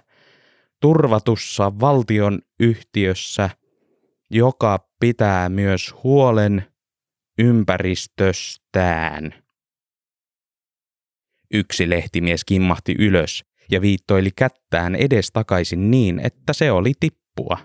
turvatussa 0.80 1.80
valtion 1.80 2.38
yhtiössä, 2.60 3.50
joka 4.30 4.88
pitää 5.00 5.48
myös 5.48 5.94
huolen 6.02 6.64
ympäristöstään. 7.38 9.45
Yksi 11.54 11.90
lehtimies 11.90 12.44
kimmahti 12.44 12.96
ylös 12.98 13.44
ja 13.70 13.80
viittoili 13.80 14.30
kättään 14.36 14.94
edestakaisin 14.94 15.90
niin, 15.90 16.20
että 16.24 16.52
se 16.52 16.72
oli 16.72 16.92
tippua. 17.00 17.58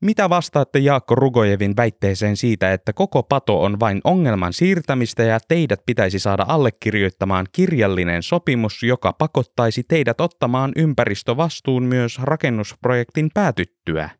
Mitä 0.00 0.28
vastaatte 0.28 0.78
Jaakko 0.78 1.14
Rugojevin 1.14 1.76
väitteeseen 1.76 2.36
siitä, 2.36 2.72
että 2.72 2.92
koko 2.92 3.22
pato 3.22 3.62
on 3.62 3.80
vain 3.80 4.00
ongelman 4.04 4.52
siirtämistä 4.52 5.22
ja 5.22 5.38
teidät 5.48 5.80
pitäisi 5.86 6.18
saada 6.18 6.44
allekirjoittamaan 6.48 7.46
kirjallinen 7.52 8.22
sopimus, 8.22 8.82
joka 8.82 9.12
pakottaisi 9.12 9.82
teidät 9.88 10.20
ottamaan 10.20 10.72
ympäristövastuun 10.76 11.82
myös 11.82 12.18
rakennusprojektin 12.22 13.30
päätyttyä? 13.34 14.10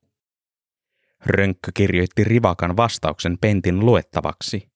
Rönkkö 1.27 1.71
kirjoitti 1.75 2.25
rivakan 2.25 2.77
vastauksen 2.77 3.39
Pentin 3.39 3.81
luettavaksi. 3.81 4.69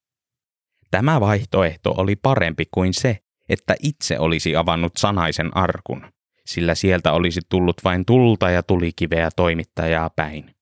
Tämä 0.90 1.20
vaihtoehto 1.20 1.94
oli 1.96 2.16
parempi 2.16 2.64
kuin 2.70 2.94
se, 2.94 3.23
että 3.48 3.74
itse 3.82 4.18
olisi 4.18 4.56
avannut 4.56 4.92
sanaisen 4.96 5.56
arkun, 5.56 6.06
sillä 6.46 6.74
sieltä 6.74 7.12
olisi 7.12 7.40
tullut 7.48 7.76
vain 7.84 8.04
tulta 8.04 8.50
ja 8.50 8.62
tulikiveä 8.62 9.30
toimittajaa 9.36 10.10
päin. 10.10 10.54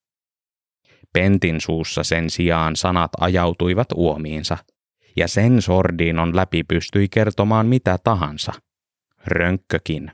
Pentin 1.13 1.61
suussa 1.61 2.05
sen 2.05 2.31
sijaan 2.31 2.77
sanat 2.77 3.11
ajautuivat 3.21 3.89
uomiinsa, 3.95 4.57
ja 5.17 5.29
sen 5.29 5.63
sordiinon 5.63 6.37
läpi 6.37 6.65
pystyi 6.65 7.09
kertomaan 7.09 7.67
mitä 7.67 7.99
tahansa. 8.05 8.53
Rönkkökin. 9.27 10.13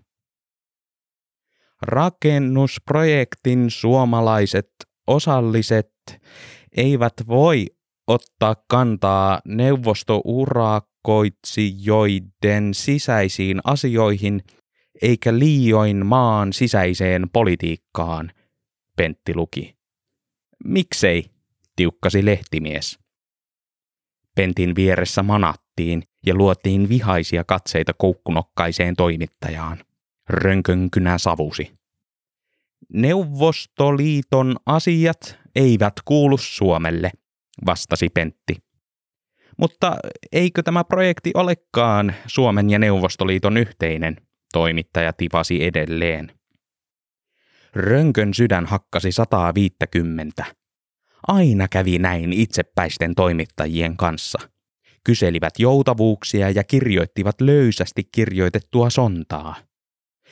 Rakennusprojektin 1.83 3.71
suomalaiset 3.71 4.71
osalliset 5.07 5.93
eivät 6.77 7.15
voi 7.29 7.67
ottaa 8.07 8.57
kantaa 8.69 9.41
neuvostourakoitsijoiden 11.07 12.75
sisäisiin 12.75 13.61
asioihin 13.65 14.43
eikä 15.03 15.39
liioin 15.39 16.07
maan 16.07 16.53
sisäiseen 16.53 17.31
politiikkaan, 17.33 18.33
Pentti 18.97 19.35
luki. 19.35 19.77
Miksei, 20.65 21.31
tiukkasi 21.77 22.25
lehtimies. 22.25 22.99
Pentin 24.35 24.75
vieressä 24.75 25.23
manattiin 25.23 26.03
ja 26.27 26.35
luotiin 26.35 26.89
vihaisia 26.89 27.45
katseita 27.45 27.93
koukkunokkaiseen 27.95 28.97
toimittajaan. 28.97 29.79
Rönkönkynä 30.29 31.19
savusi. 31.19 31.79
Neuvostoliiton 32.93 34.57
asiat 34.67 35.39
eivät 35.57 35.95
kuulu 36.05 36.39
Suomelle, 36.39 37.11
vastasi 37.67 38.09
Pentti. 38.09 38.68
Mutta 39.59 39.97
eikö 40.33 40.63
tämä 40.63 40.85
projekti 40.85 41.31
olekaan 41.35 42.15
Suomen 42.27 42.71
ja 42.71 42.79
Neuvostoliiton 42.79 43.57
yhteinen, 43.57 44.17
toimittaja 44.53 45.13
tivasi 45.13 45.65
edelleen. 45.65 46.33
Rönkön 47.75 48.35
sydän 48.35 48.67
hakkasi 48.67 49.13
150. 49.13 50.45
Aina 51.29 51.69
kävi 51.69 51.99
näin 51.99 52.33
itsepäisten 52.33 53.15
toimittajien 53.15 53.97
kanssa. 53.97 54.39
Kyselivät 55.05 55.53
joutavuuksia 55.59 56.51
ja 56.51 56.65
kirjoittivat 56.65 57.41
löysästi 57.41 58.09
kirjoitettua 58.13 58.91
sontaa. 58.91 59.57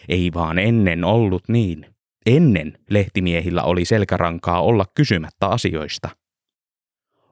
Ei 0.09 0.31
vaan 0.35 0.59
ennen 0.59 1.05
ollut 1.05 1.49
niin. 1.49 1.87
Ennen 2.27 2.79
lehtimiehillä 2.91 3.63
oli 3.63 3.85
selkärankaa 3.85 4.63
olla 4.63 4.85
kysymättä 4.95 5.47
asioista. 5.47 6.09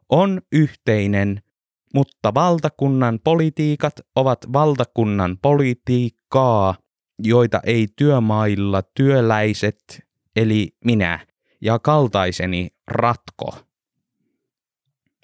On 0.09 0.43
yhteinen, 0.53 1.43
mutta 1.95 2.35
valtakunnan 2.35 3.19
politiikat 3.25 4.01
ovat 4.17 4.39
valtakunnan 4.53 5.39
politiikkaa, 5.43 6.75
joita 7.19 7.61
ei 7.65 7.89
työmailla 7.97 8.83
työläiset, 8.83 10.03
eli 10.37 10.77
minä, 10.85 11.27
ja 11.61 11.79
kaltaiseni 11.79 12.69
ratko. 12.87 13.59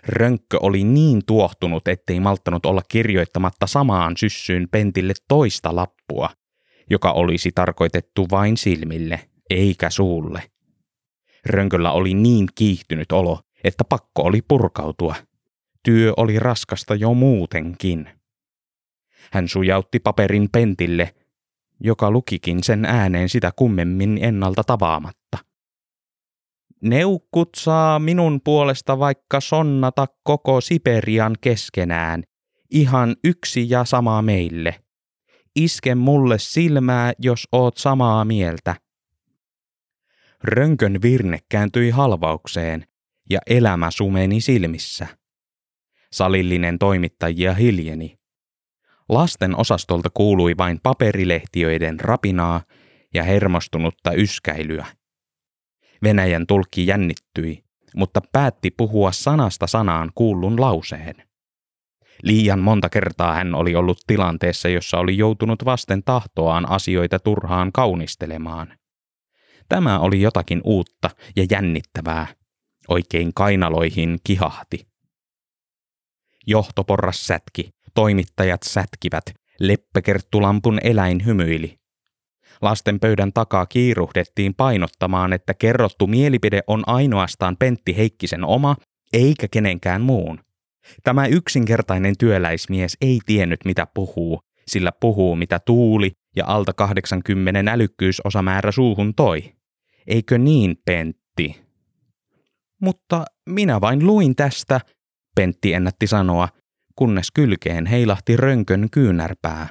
Rönkkö 0.06 0.58
oli 0.62 0.84
niin 0.84 1.22
tuohtunut, 1.26 1.88
ettei 1.88 2.20
malttanut 2.20 2.66
olla 2.66 2.82
kirjoittamatta 2.88 3.66
samaan 3.66 4.16
syssyyn 4.16 4.68
pentille 4.70 5.12
toista 5.28 5.76
lappua, 5.76 6.30
joka 6.90 7.12
olisi 7.12 7.52
tarkoitettu 7.52 8.26
vain 8.30 8.56
silmille, 8.56 9.20
eikä 9.50 9.90
suulle. 9.90 10.42
Rönköllä 11.46 11.92
oli 11.92 12.14
niin 12.14 12.48
kiihtynyt 12.54 13.12
olo, 13.12 13.40
että 13.64 13.84
pakko 13.84 14.22
oli 14.22 14.42
purkautua. 14.48 15.14
Työ 15.82 16.12
oli 16.16 16.38
raskasta 16.38 16.94
jo 16.94 17.14
muutenkin. 17.14 18.10
Hän 19.32 19.48
sujautti 19.48 19.98
paperin 19.98 20.48
pentille 20.52 21.14
joka 21.80 22.10
lukikin 22.10 22.62
sen 22.64 22.84
ääneen 22.84 23.28
sitä 23.28 23.52
kummemmin 23.56 24.18
ennalta 24.22 24.64
tavaamatta. 24.64 25.38
Neukut 26.82 27.48
saa 27.56 27.98
minun 27.98 28.40
puolesta 28.44 28.98
vaikka 28.98 29.40
sonnata 29.40 30.06
koko 30.22 30.60
Siperian 30.60 31.36
keskenään, 31.40 32.22
ihan 32.70 33.16
yksi 33.24 33.70
ja 33.70 33.84
sama 33.84 34.22
meille. 34.22 34.80
Iske 35.56 35.94
mulle 35.94 36.38
silmää, 36.38 37.12
jos 37.18 37.48
oot 37.52 37.76
samaa 37.76 38.24
mieltä. 38.24 38.76
Rönkön 40.44 41.02
virne 41.02 41.38
kääntyi 41.48 41.90
halvaukseen 41.90 42.84
ja 43.30 43.40
elämä 43.46 43.90
sumeni 43.90 44.40
silmissä. 44.40 45.19
Salillinen 46.12 46.78
toimittajia 46.78 47.54
hiljeni. 47.54 48.18
Lasten 49.08 49.56
osastolta 49.56 50.10
kuului 50.14 50.56
vain 50.58 50.80
paperilehtiöiden 50.82 52.00
rapinaa 52.00 52.62
ja 53.14 53.22
hermostunutta 53.22 54.12
yskäilyä. 54.12 54.86
Venäjän 56.02 56.46
tulkki 56.46 56.86
jännittyi, 56.86 57.64
mutta 57.96 58.20
päätti 58.32 58.70
puhua 58.70 59.12
sanasta 59.12 59.66
sanaan 59.66 60.10
kuullun 60.14 60.60
lauseen. 60.60 61.14
Liian 62.22 62.58
monta 62.58 62.88
kertaa 62.88 63.34
hän 63.34 63.54
oli 63.54 63.76
ollut 63.76 63.98
tilanteessa, 64.06 64.68
jossa 64.68 64.98
oli 64.98 65.18
joutunut 65.18 65.64
vasten 65.64 66.02
tahtoaan 66.04 66.70
asioita 66.70 67.18
turhaan 67.18 67.72
kaunistelemaan. 67.72 68.78
Tämä 69.68 69.98
oli 69.98 70.20
jotakin 70.20 70.60
uutta 70.64 71.10
ja 71.36 71.46
jännittävää. 71.50 72.26
Oikein 72.88 73.34
kainaloihin 73.34 74.18
kihahti. 74.24 74.89
Johtoporras 76.46 77.26
sätki, 77.26 77.70
Toimittajat 77.94 78.62
sätkivät, 78.62 79.24
leppäkerttulampun 79.60 80.78
eläin 80.82 81.26
hymyili. 81.26 81.76
Lasten 82.62 83.00
pöydän 83.00 83.32
takaa 83.32 83.66
kiiruhdettiin 83.66 84.54
painottamaan, 84.54 85.32
että 85.32 85.54
kerrottu 85.54 86.06
mielipide 86.06 86.60
on 86.66 86.82
ainoastaan 86.86 87.56
Pentti 87.56 87.96
Heikkisen 87.96 88.44
oma, 88.44 88.76
eikä 89.12 89.48
kenenkään 89.50 90.02
muun. 90.02 90.40
Tämä 91.02 91.26
yksinkertainen 91.26 92.14
työläismies 92.18 92.96
ei 93.00 93.20
tiennyt 93.26 93.60
mitä 93.64 93.86
puhuu, 93.94 94.40
sillä 94.68 94.92
puhuu 95.00 95.36
mitä 95.36 95.60
tuuli 95.66 96.12
ja 96.36 96.44
alta 96.46 96.72
80 96.72 97.72
älykkyysosamäärä 97.72 98.72
suuhun 98.72 99.14
toi. 99.14 99.52
Eikö 100.06 100.38
niin, 100.38 100.76
Pentti? 100.84 101.60
Mutta 102.80 103.24
minä 103.48 103.80
vain 103.80 104.06
luin 104.06 104.36
tästä, 104.36 104.80
Pentti 105.34 105.72
ennätti 105.72 106.06
sanoa, 106.06 106.48
kunnes 106.96 107.30
kylkeen 107.34 107.86
heilahti 107.86 108.36
rönkön 108.36 108.88
kyynärpää. 108.90 109.68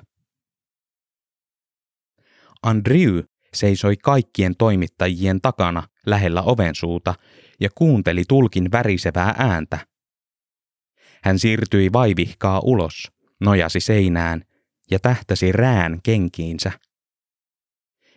Andrew 2.64 3.20
seisoi 3.54 3.98
kaikkien 3.98 4.56
toimittajien 4.58 5.42
takana 5.42 5.84
lähellä 6.06 6.42
ovensuuta 6.42 7.14
ja 7.60 7.70
kuunteli 7.76 8.24
tulkin 8.28 8.72
värisevää 8.72 9.36
ääntä. 9.38 9.80
Hän 11.24 11.40
siirtyi 11.40 11.94
vaivihkaa 11.94 12.60
ulos, 12.64 13.12
nojasi 13.42 13.80
seinään 13.80 14.44
ja 14.92 15.00
tähtäsi 15.00 15.52
rään 15.52 16.00
kenkiinsä. 16.04 16.72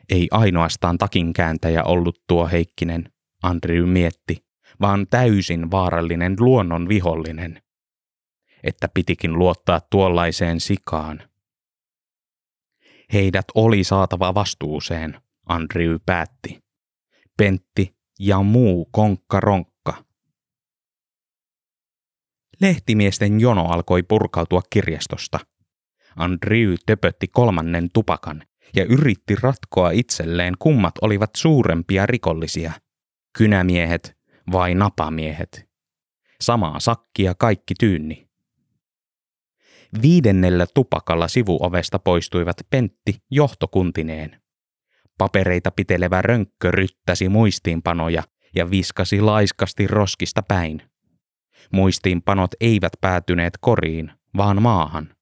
Ei 0.09 0.29
ainoastaan 0.31 0.99
takinkääntäjä 0.99 1.85
ollut 1.85 2.23
tuo 2.27 2.49
Heikkinen, 2.49 3.13
Andrew 3.43 3.89
mietti, 3.89 4.45
vaan 4.81 5.07
täysin 5.11 5.71
vaarallinen 5.71 6.37
luonnon 6.39 6.89
vihollinen. 6.89 7.63
Että 8.63 8.89
pitikin 8.95 9.39
luottaa 9.39 9.81
tuollaiseen 9.81 10.61
sikaan. 10.61 11.23
Heidät 13.13 13.45
oli 13.55 13.85
saatava 13.85 14.35
vastuuseen, 14.35 15.21
Andrew 15.47 15.97
päätti. 16.07 16.63
Pentti 17.37 17.97
ja 18.21 18.43
muu 18.43 18.89
konkka-ronkka. 18.93 20.05
Lehtimiesten 22.61 23.41
jono 23.41 23.67
alkoi 23.67 24.03
purkautua 24.03 24.63
kirjastosta. 24.71 25.39
Andrew 26.17 26.75
töpötti 26.87 27.29
kolmannen 27.29 27.91
tupakan 27.93 28.43
ja 28.77 28.85
yritti 28.85 29.35
ratkoa 29.43 29.91
itselleen, 29.91 30.55
kummat 30.59 30.95
olivat 31.01 31.31
suurempia 31.37 32.07
rikollisia. 32.07 32.73
Kynämiehet 33.39 34.17
vai 34.53 34.75
napamiehet. 34.75 35.69
Samaa 36.41 36.81
sakkia 36.81 37.35
kaikki 37.35 37.75
tyynni. 37.81 38.29
Viidennellä 40.03 40.67
tupakalla 40.75 41.29
sivuovesta 41.29 41.99
poistuivat 41.99 42.57
Pentti 42.71 43.23
johtokuntineen. 43.31 44.43
Papereita 45.19 45.71
pitelevä 45.71 46.23
rönkkö 46.23 46.71
ryttäsi 46.71 47.29
muistiinpanoja 47.29 48.23
ja 48.55 48.71
viskasi 48.71 49.21
laiskasti 49.21 49.87
roskista 49.87 50.43
päin. 50.43 50.83
Muistiinpanot 51.73 52.51
eivät 52.61 52.93
päätyneet 53.01 53.55
koriin, 53.61 54.13
vaan 54.37 54.63
maahan. 54.63 55.17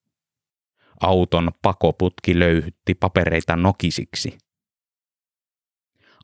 Auton 1.01 1.51
pakoputki 1.63 2.39
löyhytti 2.39 2.95
papereita 2.95 3.57
nokisiksi. 3.57 4.39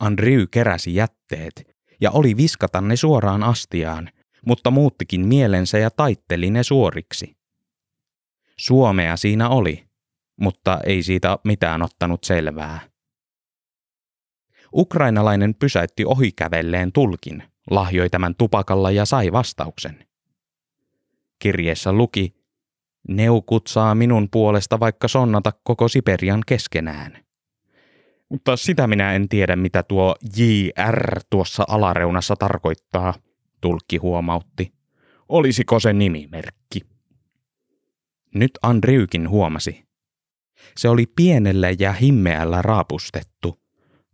Andrew 0.01 0.43
keräsi 0.51 0.95
jätteet 0.95 1.76
ja 2.01 2.11
oli 2.11 2.37
viskata 2.37 2.81
ne 2.81 2.97
suoraan 2.97 3.43
astiaan, 3.43 4.11
mutta 4.47 4.71
muuttikin 4.71 5.27
mielensä 5.27 5.79
ja 5.79 5.91
taitteli 5.91 6.51
ne 6.51 6.63
suoriksi. 6.63 7.37
Suomea 8.57 9.17
siinä 9.17 9.49
oli, 9.49 9.87
mutta 10.41 10.79
ei 10.87 11.03
siitä 11.03 11.39
mitään 11.45 11.83
ottanut 11.83 12.25
selvää. 12.25 12.81
Ukrainalainen 14.75 15.55
pysäytti 15.55 16.05
ohikävelleen 16.05 16.93
tulkin, 16.93 17.43
lahjoi 17.71 18.11
tämän 18.11 18.35
tupakalla 18.35 18.91
ja 18.91 19.05
sai 19.05 19.33
vastauksen. 19.33 20.07
Kirjeessä 21.39 21.93
luki, 21.93 22.37
Neukut 23.09 23.67
saa 23.67 23.95
minun 23.95 24.29
puolesta 24.31 24.81
vaikka 24.81 25.09
sonnata 25.09 25.53
koko 25.63 25.89
Siperian 25.89 26.43
keskenään. 26.47 27.26
Mutta 28.29 28.57
sitä 28.57 28.87
minä 28.87 29.13
en 29.13 29.29
tiedä, 29.29 29.57
mitä 29.57 29.83
tuo 29.83 30.17
JR 30.37 31.21
tuossa 31.31 31.65
alareunassa 31.69 32.37
tarkoittaa, 32.37 33.15
tulkki 33.61 33.97
huomautti. 33.97 34.73
Olisiko 35.29 35.81
se 35.81 35.93
nimimerkki? 35.93 36.81
Nyt 38.35 38.51
Andriukin 38.63 39.29
huomasi. 39.29 39.87
Se 40.77 40.89
oli 40.89 41.07
pienellä 41.07 41.69
ja 41.79 41.93
himmeällä 41.93 42.63
raapustettu, 42.63 43.61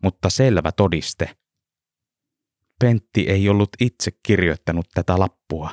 mutta 0.03 0.31
selvä 0.31 0.73
todiste. 0.73 1.37
Pentti 2.79 3.29
ei 3.29 3.49
ollut 3.49 3.71
itse 3.81 4.11
kirjoittanut 4.27 4.87
tätä 4.95 5.19
lappua. 5.19 5.71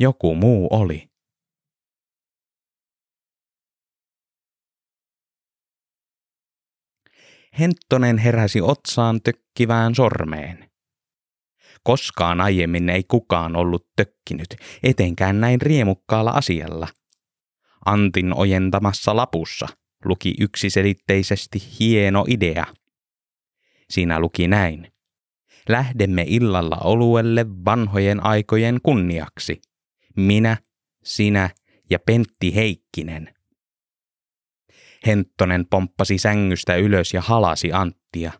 Joku 0.00 0.34
muu 0.34 0.68
oli. 0.70 1.11
Henttonen 7.58 8.18
heräsi 8.18 8.60
otsaan 8.60 9.20
tökkivään 9.24 9.94
sormeen. 9.94 10.70
Koskaan 11.82 12.40
aiemmin 12.40 12.88
ei 12.88 13.04
kukaan 13.08 13.56
ollut 13.56 13.86
tökkinyt, 13.96 14.56
etenkään 14.82 15.40
näin 15.40 15.60
riemukkaalla 15.60 16.30
asialla. 16.30 16.88
Antin 17.86 18.34
ojentamassa 18.34 19.16
lapussa 19.16 19.68
luki 20.04 20.34
yksiselitteisesti 20.40 21.58
hieno 21.80 22.24
idea. 22.28 22.66
Siinä 23.90 24.20
luki 24.20 24.48
näin. 24.48 24.92
Lähdemme 25.68 26.24
illalla 26.26 26.76
oluelle 26.76 27.46
vanhojen 27.64 28.26
aikojen 28.26 28.78
kunniaksi. 28.82 29.60
Minä, 30.16 30.56
sinä 31.04 31.50
ja 31.90 31.98
Pentti 31.98 32.54
Heikkinen. 32.54 33.34
Henttonen 35.06 35.66
pomppasi 35.70 36.18
sängystä 36.18 36.76
ylös 36.76 37.14
ja 37.14 37.20
halasi 37.20 37.72
Anttia. 37.72 38.32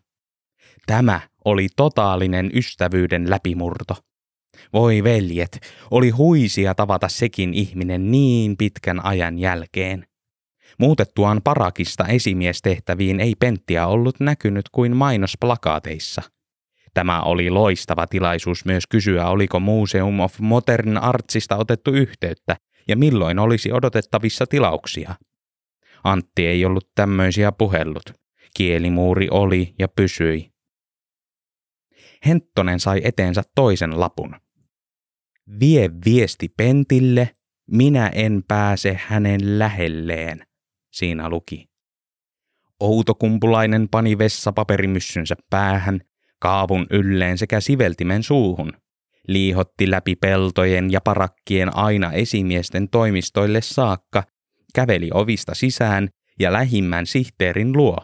Tämä 0.85 1.19
oli 1.45 1.67
totaalinen 1.75 2.51
ystävyyden 2.53 3.29
läpimurto. 3.29 3.95
Voi 4.73 5.03
veljet, 5.03 5.59
oli 5.91 6.09
huisia 6.09 6.75
tavata 6.75 7.07
sekin 7.07 7.53
ihminen 7.53 8.11
niin 8.11 8.57
pitkän 8.57 9.05
ajan 9.05 9.39
jälkeen. 9.39 10.05
Muutettuaan 10.79 11.41
parakista 11.43 12.07
esimiestehtäviin 12.07 13.19
ei 13.19 13.35
Penttiä 13.35 13.87
ollut 13.87 14.19
näkynyt 14.19 14.69
kuin 14.71 14.95
mainosplakaateissa. 14.95 16.21
Tämä 16.93 17.21
oli 17.21 17.49
loistava 17.49 18.07
tilaisuus 18.07 18.65
myös 18.65 18.87
kysyä, 18.87 19.27
oliko 19.27 19.59
Museum 19.59 20.19
of 20.19 20.39
Modern 20.39 20.97
Artsista 20.97 21.57
otettu 21.57 21.91
yhteyttä 21.91 22.57
ja 22.87 22.97
milloin 22.97 23.39
olisi 23.39 23.71
odotettavissa 23.71 24.47
tilauksia. 24.47 25.15
Antti 26.03 26.45
ei 26.45 26.65
ollut 26.65 26.91
tämmöisiä 26.95 27.51
puhellut. 27.51 28.03
Kielimuuri 28.53 29.27
oli 29.31 29.75
ja 29.79 29.87
pysyi. 29.87 30.53
Henttonen 32.25 32.79
sai 32.79 33.01
eteensä 33.03 33.43
toisen 33.55 33.99
lapun. 33.99 34.35
Vie 35.59 35.89
viesti 36.05 36.49
Pentille, 36.57 37.29
minä 37.71 38.07
en 38.07 38.43
pääse 38.47 38.99
hänen 39.07 39.59
lähelleen, 39.59 40.47
siinä 40.91 41.29
luki. 41.29 41.69
Outokumpulainen 42.79 43.89
pani 43.89 44.17
vessapaperimyssynsä 44.17 45.35
päähän, 45.49 46.01
kaavun 46.39 46.87
ylleen 46.89 47.37
sekä 47.37 47.59
siveltimen 47.59 48.23
suuhun. 48.23 48.73
Liihotti 49.27 49.91
läpi 49.91 50.15
peltojen 50.15 50.91
ja 50.91 51.01
parakkien 51.01 51.75
aina 51.75 52.11
esimiesten 52.11 52.89
toimistoille 52.89 53.61
saakka 53.61 54.23
käveli 54.75 55.09
ovista 55.13 55.55
sisään 55.55 56.09
ja 56.39 56.53
lähimmän 56.53 57.05
sihteerin 57.05 57.77
luo, 57.77 57.97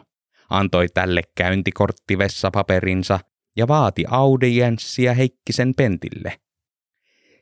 antoi 0.49 0.87
tälle 0.93 1.21
käyntikorttivessapaperinsa 1.35 3.19
ja 3.57 3.67
vaati 3.67 4.05
audienssia 4.09 5.13
Heikkisen 5.13 5.73
pentille. 5.77 6.39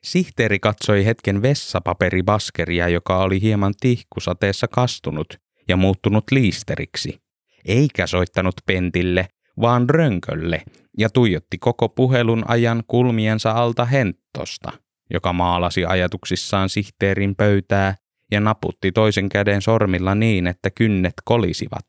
Sihteeri 0.04 0.60
katsoi 0.60 1.06
hetken 1.06 1.42
vessapaperibaskeria, 1.42 2.88
joka 2.88 3.18
oli 3.18 3.42
hieman 3.42 3.74
tihkusateessa 3.80 4.68
kastunut 4.68 5.28
ja 5.68 5.78
muuttunut 5.78 6.24
liisteriksi, 6.32 7.22
eikä 7.66 8.08
soittanut 8.08 8.56
pentille, 8.66 9.28
vaan 9.62 9.90
rönkölle 9.90 10.64
ja 10.98 11.10
tuijotti 11.10 11.58
koko 11.58 11.90
puhelun 11.90 12.44
ajan 12.48 12.84
kulmiensa 12.88 13.52
alta 13.52 13.86
henttosta, 13.86 14.72
joka 15.14 15.34
maalasi 15.34 15.86
ajatuksissaan 15.86 16.70
sihteerin 16.70 17.36
pöytää 17.36 17.96
ja 18.32 18.40
naputti 18.40 18.92
toisen 18.92 19.30
käden 19.30 19.62
sormilla 19.62 20.16
niin, 20.16 20.48
että 20.48 20.70
kynnet 20.70 21.14
kolisivat. 21.26 21.86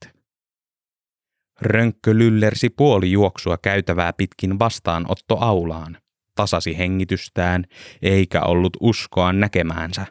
Rönkkö 1.60 2.18
lyllersi 2.18 2.70
puoli 2.70 3.12
juoksua 3.12 3.58
käytävää 3.58 4.12
pitkin 4.12 4.58
vastaanotto 4.58 5.36
aulaan, 5.38 5.98
tasasi 6.34 6.78
hengitystään, 6.78 7.64
eikä 8.02 8.42
ollut 8.42 8.76
uskoa 8.80 9.32
näkemäänsä. 9.32 10.06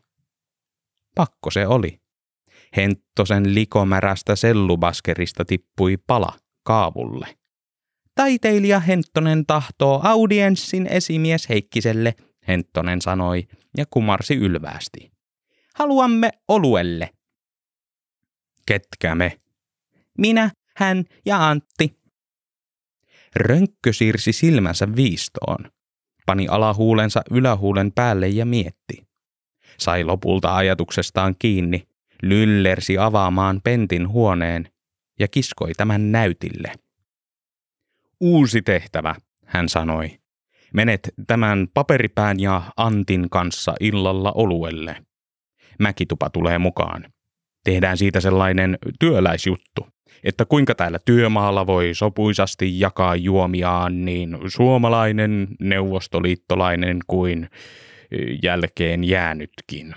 Pakko 1.15 1.51
se 1.51 1.67
oli. 1.67 1.99
Henttosen 2.77 3.55
likomärästä 3.55 4.35
sellubaskerista 4.35 5.45
tippui 5.45 5.97
pala 6.07 6.33
kaavulle. 6.63 7.27
Taiteilija 8.15 8.79
Henttonen 8.79 9.45
tahtoo 9.45 10.01
audienssin 10.03 10.87
esimies 10.87 11.49
Heikkiselle, 11.49 12.15
Henttonen 12.47 13.01
sanoi 13.01 13.47
ja 13.77 13.85
kumarsi 13.89 14.35
ylväästi. 14.35 15.16
Haluamme 15.77 16.29
oluelle. 16.47 17.09
Ketkä 18.65 19.15
me? 19.15 19.39
Minä, 20.17 20.51
hän 20.75 21.03
ja 21.25 21.49
Antti. 21.49 21.99
Rönkkö 23.35 23.93
siirsi 23.93 24.33
silmänsä 24.33 24.95
viistoon, 24.95 25.71
pani 26.25 26.47
alahuulensa 26.47 27.21
ylähuulen 27.31 27.91
päälle 27.91 28.27
ja 28.27 28.45
mietti. 28.45 29.07
Sai 29.77 30.03
lopulta 30.03 30.55
ajatuksestaan 30.55 31.35
kiinni, 31.39 31.87
lyllersi 32.23 32.97
avaamaan 32.97 33.61
pentin 33.63 34.09
huoneen 34.09 34.71
ja 35.19 35.27
kiskoi 35.27 35.71
tämän 35.77 36.11
näytille. 36.11 36.73
Uusi 38.19 38.61
tehtävä, 38.61 39.15
hän 39.45 39.69
sanoi. 39.69 40.19
Menet 40.73 41.13
tämän 41.27 41.67
paperipään 41.73 42.39
ja 42.39 42.61
Antin 42.77 43.29
kanssa 43.29 43.75
illalla 43.79 44.31
oluelle. 44.31 45.06
Mäkitupa 45.79 46.29
tulee 46.29 46.57
mukaan. 46.57 47.05
Tehdään 47.63 47.97
siitä 47.97 48.19
sellainen 48.19 48.77
työläisjuttu, 48.99 49.87
että 50.23 50.45
kuinka 50.45 50.75
täällä 50.75 50.99
työmaalla 51.05 51.67
voi 51.67 51.89
sopuisasti 51.93 52.79
jakaa 52.79 53.15
juomiaan 53.15 54.05
niin 54.05 54.37
suomalainen, 54.47 55.47
neuvostoliittolainen 55.59 56.99
kuin 57.07 57.49
jälkeen 58.43 59.03
jäänytkin. 59.03 59.95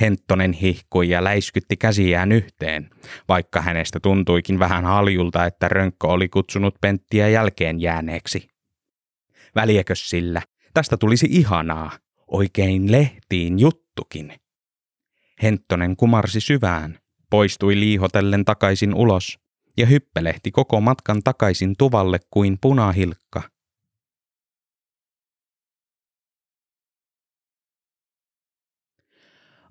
Henttonen 0.00 0.52
hihkui 0.52 1.08
ja 1.08 1.24
läiskytti 1.24 1.76
käsiään 1.76 2.32
yhteen, 2.32 2.90
vaikka 3.28 3.60
hänestä 3.60 4.00
tuntuikin 4.00 4.58
vähän 4.58 4.84
haljulta, 4.84 5.44
että 5.44 5.68
Rönkkö 5.68 6.06
oli 6.06 6.28
kutsunut 6.28 6.74
Penttiä 6.80 7.28
jälkeen 7.28 7.80
jääneeksi. 7.80 8.48
Väliäkös 9.54 10.10
sillä, 10.10 10.42
tästä 10.74 10.96
tulisi 10.96 11.26
ihanaa, 11.30 11.90
oikein 12.28 12.92
lehtiin 12.92 13.58
juttukin. 13.58 14.34
Henttonen 15.42 15.96
kumarsi 15.96 16.40
syvään, 16.40 16.98
poistui 17.30 17.80
liihotellen 17.80 18.44
takaisin 18.44 18.94
ulos 18.94 19.38
ja 19.76 19.86
hyppelehti 19.86 20.50
koko 20.50 20.80
matkan 20.80 21.22
takaisin 21.22 21.74
tuvalle 21.78 22.18
kuin 22.30 22.58
punahilkka. 22.60 23.42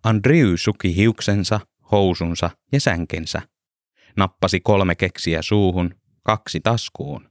Andrew 0.04 0.54
suki 0.56 0.96
hiuksensa, 0.96 1.60
housunsa 1.92 2.50
ja 2.72 2.80
sänkensä. 2.80 3.42
Nappasi 4.18 4.60
kolme 4.60 4.96
keksiä 4.96 5.42
suuhun, 5.42 5.96
kaksi 6.24 6.60
taskuun. 6.60 7.30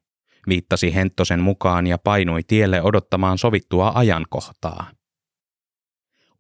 Viittasi 0.49 0.95
Henttosen 0.95 1.41
mukaan 1.41 1.87
ja 1.87 1.99
painui 1.99 2.43
tielle 2.43 2.83
odottamaan 2.83 3.39
sovittua 3.39 3.93
ajankohtaa. 3.95 4.91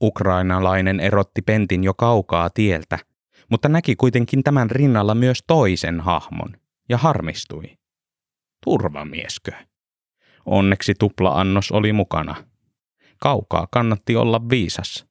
Ukrainalainen 0.03 1.01
erotti 1.01 1.43
Pentin 1.43 1.85
jo 1.85 1.95
kaukaa 1.95 2.51
tieltä, 2.51 2.99
mutta 3.51 3.69
näki 3.69 3.97
kuitenkin 3.97 4.43
tämän 4.43 4.71
rinnalla 4.71 5.15
myös 5.15 5.45
toisen 5.47 6.01
hahmon 6.01 6.57
ja 6.88 6.99
harmistui. 6.99 7.79
Turvamieskö? 8.65 9.53
Onneksi 10.47 10.95
tupla-annos 10.99 11.73
oli 11.73 11.93
mukana. 11.93 12.35
Kaukaa 13.21 13.69
kannatti 13.71 14.17
olla 14.17 14.49
viisas. 14.51 15.07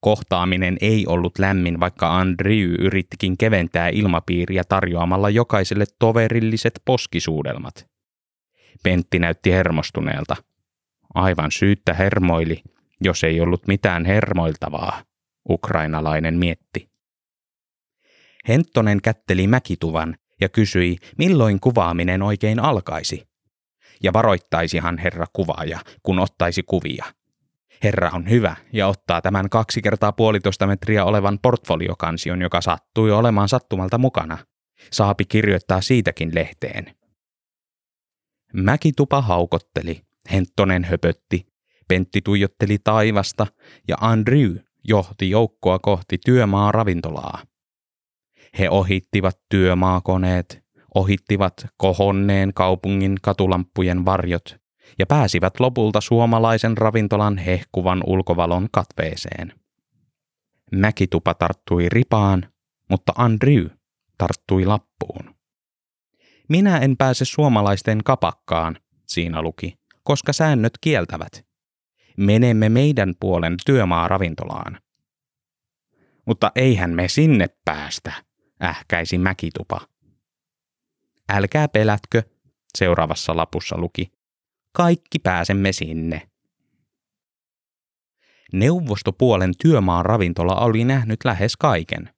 Kohtaaminen 0.00 0.76
ei 0.80 1.06
ollut 1.06 1.38
lämmin, 1.38 1.80
vaikka 1.80 2.16
Andrew 2.18 2.74
yrittikin 2.78 3.38
keventää 3.38 3.88
ilmapiiriä 3.88 4.62
tarjoamalla 4.68 5.30
jokaiselle 5.30 5.84
toverilliset 5.98 6.82
poskisuudelmat. 6.84 7.88
Pentti 8.82 9.18
näytti 9.18 9.52
hermostuneelta. 9.52 10.36
Aivan 11.14 11.52
syyttä 11.52 11.94
hermoili, 11.94 12.62
jos 13.00 13.24
ei 13.24 13.40
ollut 13.40 13.66
mitään 13.66 14.04
hermoiltavaa, 14.04 15.02
ukrainalainen 15.48 16.38
mietti. 16.38 16.90
Henttonen 18.48 19.02
kätteli 19.02 19.46
mäkituvan 19.46 20.16
ja 20.40 20.48
kysyi, 20.48 20.96
milloin 21.18 21.60
kuvaaminen 21.60 22.22
oikein 22.22 22.60
alkaisi. 22.60 23.28
Ja 24.02 24.12
varoittaisihan 24.12 24.98
herra 24.98 25.26
kuvaaja, 25.32 25.78
kun 26.02 26.18
ottaisi 26.18 26.62
kuvia– 26.62 27.04
Herra 27.82 28.10
on 28.14 28.30
hyvä 28.30 28.56
ja 28.72 28.86
ottaa 28.86 29.22
tämän 29.22 29.50
kaksi 29.50 29.82
kertaa 29.82 30.12
puolitoista 30.12 30.66
metriä 30.66 31.04
olevan 31.04 31.38
portfoliokansion, 31.42 32.42
joka 32.42 32.60
sattui 32.60 33.10
olemaan 33.10 33.48
sattumalta 33.48 33.98
mukana. 33.98 34.38
Saapi 34.92 35.24
kirjoittaa 35.24 35.80
siitäkin 35.80 36.34
lehteen. 36.34 36.96
Mäkitupa 38.52 39.22
haukotteli, 39.22 40.02
Henttonen 40.32 40.84
höpötti, 40.84 41.46
Pentti 41.88 42.20
tuijotteli 42.24 42.78
taivasta 42.84 43.46
ja 43.88 43.96
Andrew 44.00 44.56
johti 44.84 45.30
joukkoa 45.30 45.78
kohti 45.78 46.18
työmaa 46.24 46.72
ravintolaa. 46.72 47.42
He 48.58 48.70
ohittivat 48.70 49.40
työmaakoneet, 49.48 50.64
ohittivat 50.94 51.66
kohonneen 51.76 52.54
kaupungin 52.54 53.16
katulampujen 53.22 54.04
varjot 54.04 54.56
ja 54.98 55.06
pääsivät 55.06 55.60
lopulta 55.60 56.00
suomalaisen 56.00 56.78
ravintolan 56.78 57.38
hehkuvan 57.38 58.02
ulkovalon 58.06 58.68
katveeseen. 58.72 59.52
Mäkitupa 60.72 61.34
tarttui 61.34 61.88
ripaan, 61.88 62.52
mutta 62.90 63.12
Andrew 63.16 63.66
tarttui 64.18 64.64
lappuun. 64.64 65.34
Minä 66.48 66.78
en 66.78 66.96
pääse 66.96 67.24
suomalaisten 67.24 68.04
kapakkaan, 68.04 68.76
siinä 69.06 69.42
luki, 69.42 69.78
koska 70.02 70.32
säännöt 70.32 70.72
kieltävät. 70.80 71.45
Menemme 72.16 72.68
meidän 72.68 73.14
puolen 73.20 73.56
työmaaravintolaan. 73.66 74.80
Mutta 76.26 76.52
eihän 76.54 76.90
me 76.90 77.08
sinne 77.08 77.46
päästä, 77.64 78.12
ähkäisi 78.62 79.18
Mäkitupa. 79.18 79.80
Älkää 81.28 81.68
pelätkö, 81.68 82.22
seuraavassa 82.78 83.36
lapussa 83.36 83.78
luki. 83.78 84.12
Kaikki 84.72 85.18
pääsemme 85.18 85.72
sinne. 85.72 86.28
Neuvostopuolen 88.52 89.52
työmaan 89.62 90.04
ravintola 90.06 90.60
oli 90.60 90.84
nähnyt 90.84 91.24
lähes 91.24 91.56
kaiken. 91.56 92.10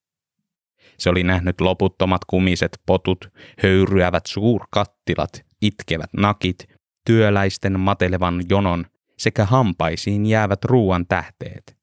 Se 0.99 1.11
oli 1.11 1.23
nähnyt 1.23 1.61
loputtomat 1.61 2.25
kumiset 2.25 2.79
potut, 2.87 3.33
höyryävät 3.63 4.27
suurkattilat, 4.27 5.31
itkevät 5.63 6.11
nakit, 6.17 6.69
työläisten 7.05 7.81
matelevan 7.81 8.43
jonon 8.49 8.87
sekä 9.19 9.45
hampaisiin 9.45 10.27
jäävät 10.27 10.65
ruuan 10.65 11.07
tähteet. 11.07 11.79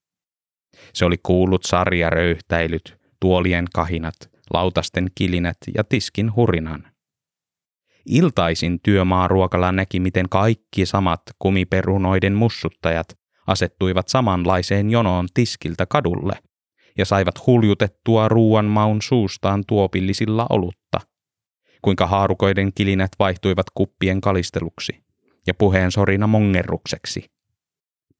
Se 0.93 1.05
oli 1.05 1.17
kuullut 1.23 1.63
sarjaröyhtäilyt, 1.63 2.97
tuolien 3.19 3.65
kahinat, 3.73 4.15
lautasten 4.53 5.07
kilinät 5.15 5.57
ja 5.75 5.83
tiskin 5.83 6.35
hurinan. 6.35 6.87
Iltaisin 8.05 8.79
työmaaruokalla 8.83 9.71
näki, 9.71 9.99
miten 9.99 10.29
kaikki 10.29 10.85
samat 10.85 11.21
kumiperunoiden 11.39 12.33
mussuttajat 12.33 13.07
asettuivat 13.47 14.07
samanlaiseen 14.07 14.89
jonoon 14.89 15.27
tiskiltä 15.33 15.85
kadulle 15.85 16.33
ja 16.97 17.05
saivat 17.05 17.47
huljutettua 17.47 18.27
ruuan 18.27 18.65
maun 18.65 19.01
suustaan 19.01 19.63
tuopillisilla 19.67 20.45
olutta. 20.49 20.99
Kuinka 21.81 22.07
haarukoiden 22.07 22.73
kilinät 22.73 23.11
vaihtuivat 23.19 23.65
kuppien 23.73 24.21
kalisteluksi 24.21 25.04
ja 25.47 25.53
puheen 25.53 25.91
sorina 25.91 26.27
mongerrukseksi. 26.27 27.25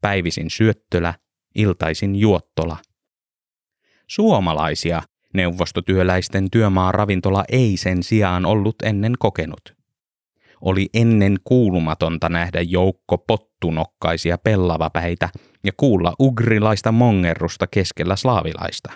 Päivisin 0.01 0.49
syöttölä, 0.49 1.13
iltaisin 1.55 2.15
juottola. 2.15 2.77
Suomalaisia 4.07 5.01
neuvostotyöläisten 5.33 6.51
työmaaravintola 6.51 7.43
ei 7.49 7.77
sen 7.77 8.03
sijaan 8.03 8.45
ollut 8.45 8.75
ennen 8.83 9.13
kokenut 9.19 9.75
oli 10.65 10.89
ennen 10.93 11.37
kuulumatonta 11.43 12.29
nähdä 12.29 12.61
joukko 12.61 13.17
pottunokkaisia 13.17 14.37
pellavapäitä 14.37 15.29
ja 15.63 15.71
kuulla 15.77 16.13
ugrilaista 16.19 16.91
mongerrusta 16.91 17.67
keskellä 17.67 18.15
slaavilaista. 18.15 18.91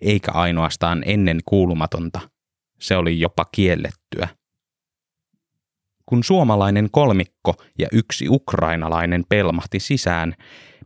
Eikä 0.00 0.32
ainoastaan 0.32 1.02
ennen 1.06 1.40
kuulumatonta, 1.44 2.20
se 2.80 2.96
oli 2.96 3.20
jopa 3.20 3.44
kiellettyä. 3.52 4.28
Kun 6.08 6.24
suomalainen 6.24 6.88
kolmikko 6.90 7.54
ja 7.78 7.88
yksi 7.92 8.28
ukrainalainen 8.28 9.24
pelmahti 9.28 9.80
sisään, 9.80 10.34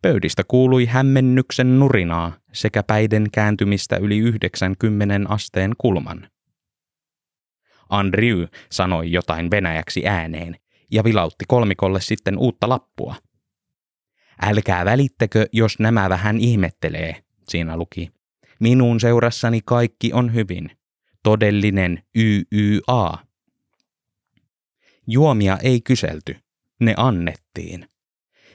pöydistä 0.02 0.42
kuului 0.48 0.86
hämmennyksen 0.86 1.78
nurinaa 1.78 2.32
sekä 2.52 2.82
päiden 2.82 3.26
kääntymistä 3.32 3.96
yli 3.96 4.18
90 4.18 5.28
asteen 5.28 5.72
kulman. 5.78 6.28
Andrew 7.88 8.44
sanoi 8.70 9.12
jotain 9.12 9.50
venäjäksi 9.50 10.06
ääneen 10.06 10.56
ja 10.90 11.04
vilautti 11.04 11.44
kolmikolle 11.48 12.00
sitten 12.00 12.38
uutta 12.38 12.68
lappua. 12.68 13.14
Älkää 14.42 14.84
välittäkö, 14.84 15.46
jos 15.52 15.78
nämä 15.78 16.08
vähän 16.08 16.40
ihmettelee, 16.40 17.22
siinä 17.48 17.76
luki. 17.76 18.10
Minun 18.60 19.00
seurassani 19.00 19.60
kaikki 19.64 20.12
on 20.12 20.34
hyvin. 20.34 20.70
Todellinen 21.22 22.02
YYA. 22.16 23.31
Juomia 25.06 25.58
ei 25.62 25.80
kyselty, 25.80 26.36
ne 26.80 26.94
annettiin. 26.96 27.88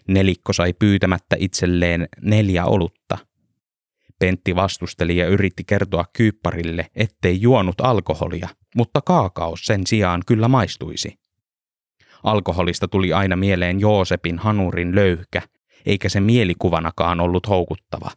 Nelikko 0.07 0.53
sai 0.53 0.73
pyytämättä 0.73 1.35
itselleen 1.39 2.07
neljä 2.21 2.65
olutta. 2.65 3.17
Pentti 4.19 4.55
vastusteli 4.55 5.17
ja 5.17 5.27
yritti 5.27 5.63
kertoa 5.63 6.05
kypparille, 6.13 6.87
ettei 6.95 7.41
juonut 7.41 7.81
alkoholia, 7.81 8.49
mutta 8.75 9.01
kaakaos 9.01 9.65
sen 9.65 9.87
sijaan 9.87 10.21
kyllä 10.27 10.47
maistuisi. 10.47 11.19
Alkoholista 12.23 12.87
tuli 12.87 13.13
aina 13.13 13.35
mieleen 13.35 13.79
Joosepin 13.79 14.39
hanurin 14.39 14.95
löyhkä, 14.95 15.41
eikä 15.85 16.09
se 16.09 16.19
mielikuvanakaan 16.19 17.19
ollut 17.19 17.47
houkuttava. 17.47 18.11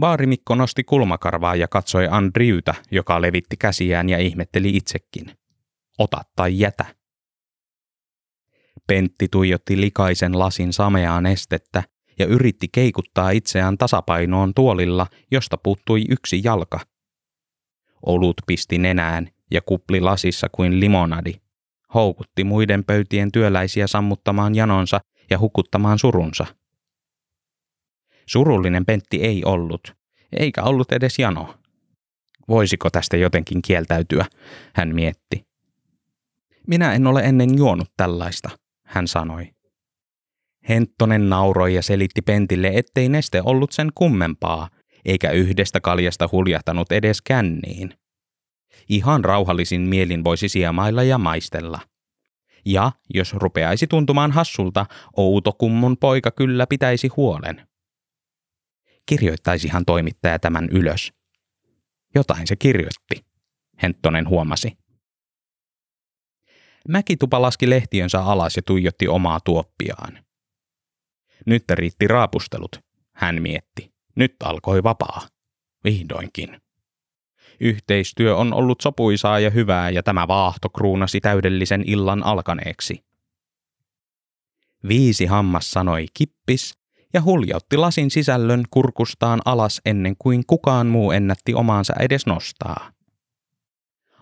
Vaarimikko 0.00 0.54
nosti 0.54 0.84
kulmakarvaa 0.84 1.56
ja 1.56 1.68
katsoi 1.68 2.08
Andriuta, 2.10 2.74
joka 2.90 3.22
levitti 3.22 3.56
käsiään 3.56 4.08
ja 4.08 4.18
ihmetteli 4.18 4.76
itsekin. 4.76 5.30
Ota 5.98 6.20
tai 6.36 6.58
jätä. 6.58 6.84
Pentti 8.86 9.28
tuijotti 9.28 9.80
likaisen 9.80 10.38
lasin 10.38 10.72
sameaa 10.72 11.20
nestettä 11.20 11.82
ja 12.18 12.26
yritti 12.26 12.68
keikuttaa 12.72 13.30
itseään 13.30 13.78
tasapainoon 13.78 14.54
tuolilla, 14.54 15.06
josta 15.30 15.56
puuttui 15.56 16.04
yksi 16.10 16.40
jalka. 16.44 16.80
Olut 18.06 18.36
pisti 18.46 18.78
nenään 18.78 19.28
ja 19.50 19.60
kupli 19.62 20.00
lasissa 20.00 20.48
kuin 20.52 20.80
limonadi. 20.80 21.32
Houkutti 21.94 22.44
muiden 22.44 22.84
pöytien 22.84 23.32
työläisiä 23.32 23.86
sammuttamaan 23.86 24.54
janonsa 24.54 25.00
ja 25.30 25.38
hukuttamaan 25.38 25.98
surunsa. 25.98 26.46
Surullinen 28.26 28.86
Pentti 28.86 29.22
ei 29.22 29.44
ollut, 29.44 29.94
eikä 30.32 30.62
ollut 30.62 30.92
edes 30.92 31.18
jano. 31.18 31.54
Voisiko 32.48 32.90
tästä 32.90 33.16
jotenkin 33.16 33.62
kieltäytyä, 33.62 34.26
hän 34.74 34.94
mietti. 34.94 35.45
Minä 36.66 36.92
en 36.92 37.06
ole 37.06 37.20
ennen 37.20 37.58
juonut 37.58 37.88
tällaista, 37.96 38.50
hän 38.86 39.08
sanoi. 39.08 39.50
Henttonen 40.68 41.28
nauroi 41.28 41.74
ja 41.74 41.82
selitti 41.82 42.22
Pentille, 42.22 42.70
ettei 42.74 43.08
neste 43.08 43.42
ollut 43.44 43.72
sen 43.72 43.88
kummempaa, 43.94 44.68
eikä 45.04 45.30
yhdestä 45.30 45.80
kaljasta 45.80 46.28
huljahtanut 46.32 46.92
edes 46.92 47.22
känniin. 47.22 47.94
Ihan 48.88 49.24
rauhallisin 49.24 49.80
mielin 49.80 50.24
voisi 50.24 50.48
siemailla 50.48 51.02
ja 51.02 51.18
maistella. 51.18 51.80
Ja 52.64 52.92
jos 53.14 53.32
rupeaisi 53.32 53.86
tuntumaan 53.86 54.32
hassulta, 54.32 54.86
Outokummun 55.16 55.96
poika 55.96 56.30
kyllä 56.30 56.66
pitäisi 56.66 57.08
huolen. 57.08 57.68
Kirjoittaisihan 59.06 59.84
toimittaja 59.84 60.38
tämän 60.38 60.68
ylös. 60.72 61.12
Jotain 62.14 62.46
se 62.46 62.56
kirjoitti, 62.56 63.24
Henttonen 63.82 64.28
huomasi. 64.28 64.78
Mäkitupa 66.88 67.42
laski 67.42 67.70
lehtiönsä 67.70 68.20
alas 68.20 68.56
ja 68.56 68.62
tuijotti 68.62 69.08
omaa 69.08 69.40
tuoppiaan. 69.40 70.24
Nyt 71.46 71.64
riitti 71.70 72.08
raapustelut, 72.08 72.80
hän 73.14 73.42
mietti. 73.42 73.92
Nyt 74.16 74.36
alkoi 74.42 74.82
vapaa. 74.82 75.28
Vihdoinkin. 75.84 76.60
Yhteistyö 77.60 78.36
on 78.36 78.54
ollut 78.54 78.80
sopuisaa 78.80 79.40
ja 79.40 79.50
hyvää 79.50 79.90
ja 79.90 80.02
tämä 80.02 80.28
vaahto 80.28 80.68
kruunasi 80.68 81.20
täydellisen 81.20 81.82
illan 81.86 82.22
alkaneeksi. 82.22 83.04
Viisi 84.88 85.26
hammas 85.26 85.70
sanoi 85.70 86.06
kippis 86.14 86.74
ja 87.14 87.22
huljautti 87.22 87.76
lasin 87.76 88.10
sisällön 88.10 88.64
kurkustaan 88.70 89.40
alas 89.44 89.80
ennen 89.84 90.14
kuin 90.18 90.46
kukaan 90.46 90.86
muu 90.86 91.10
ennätti 91.10 91.54
omaansa 91.54 91.94
edes 92.00 92.26
nostaa. 92.26 92.92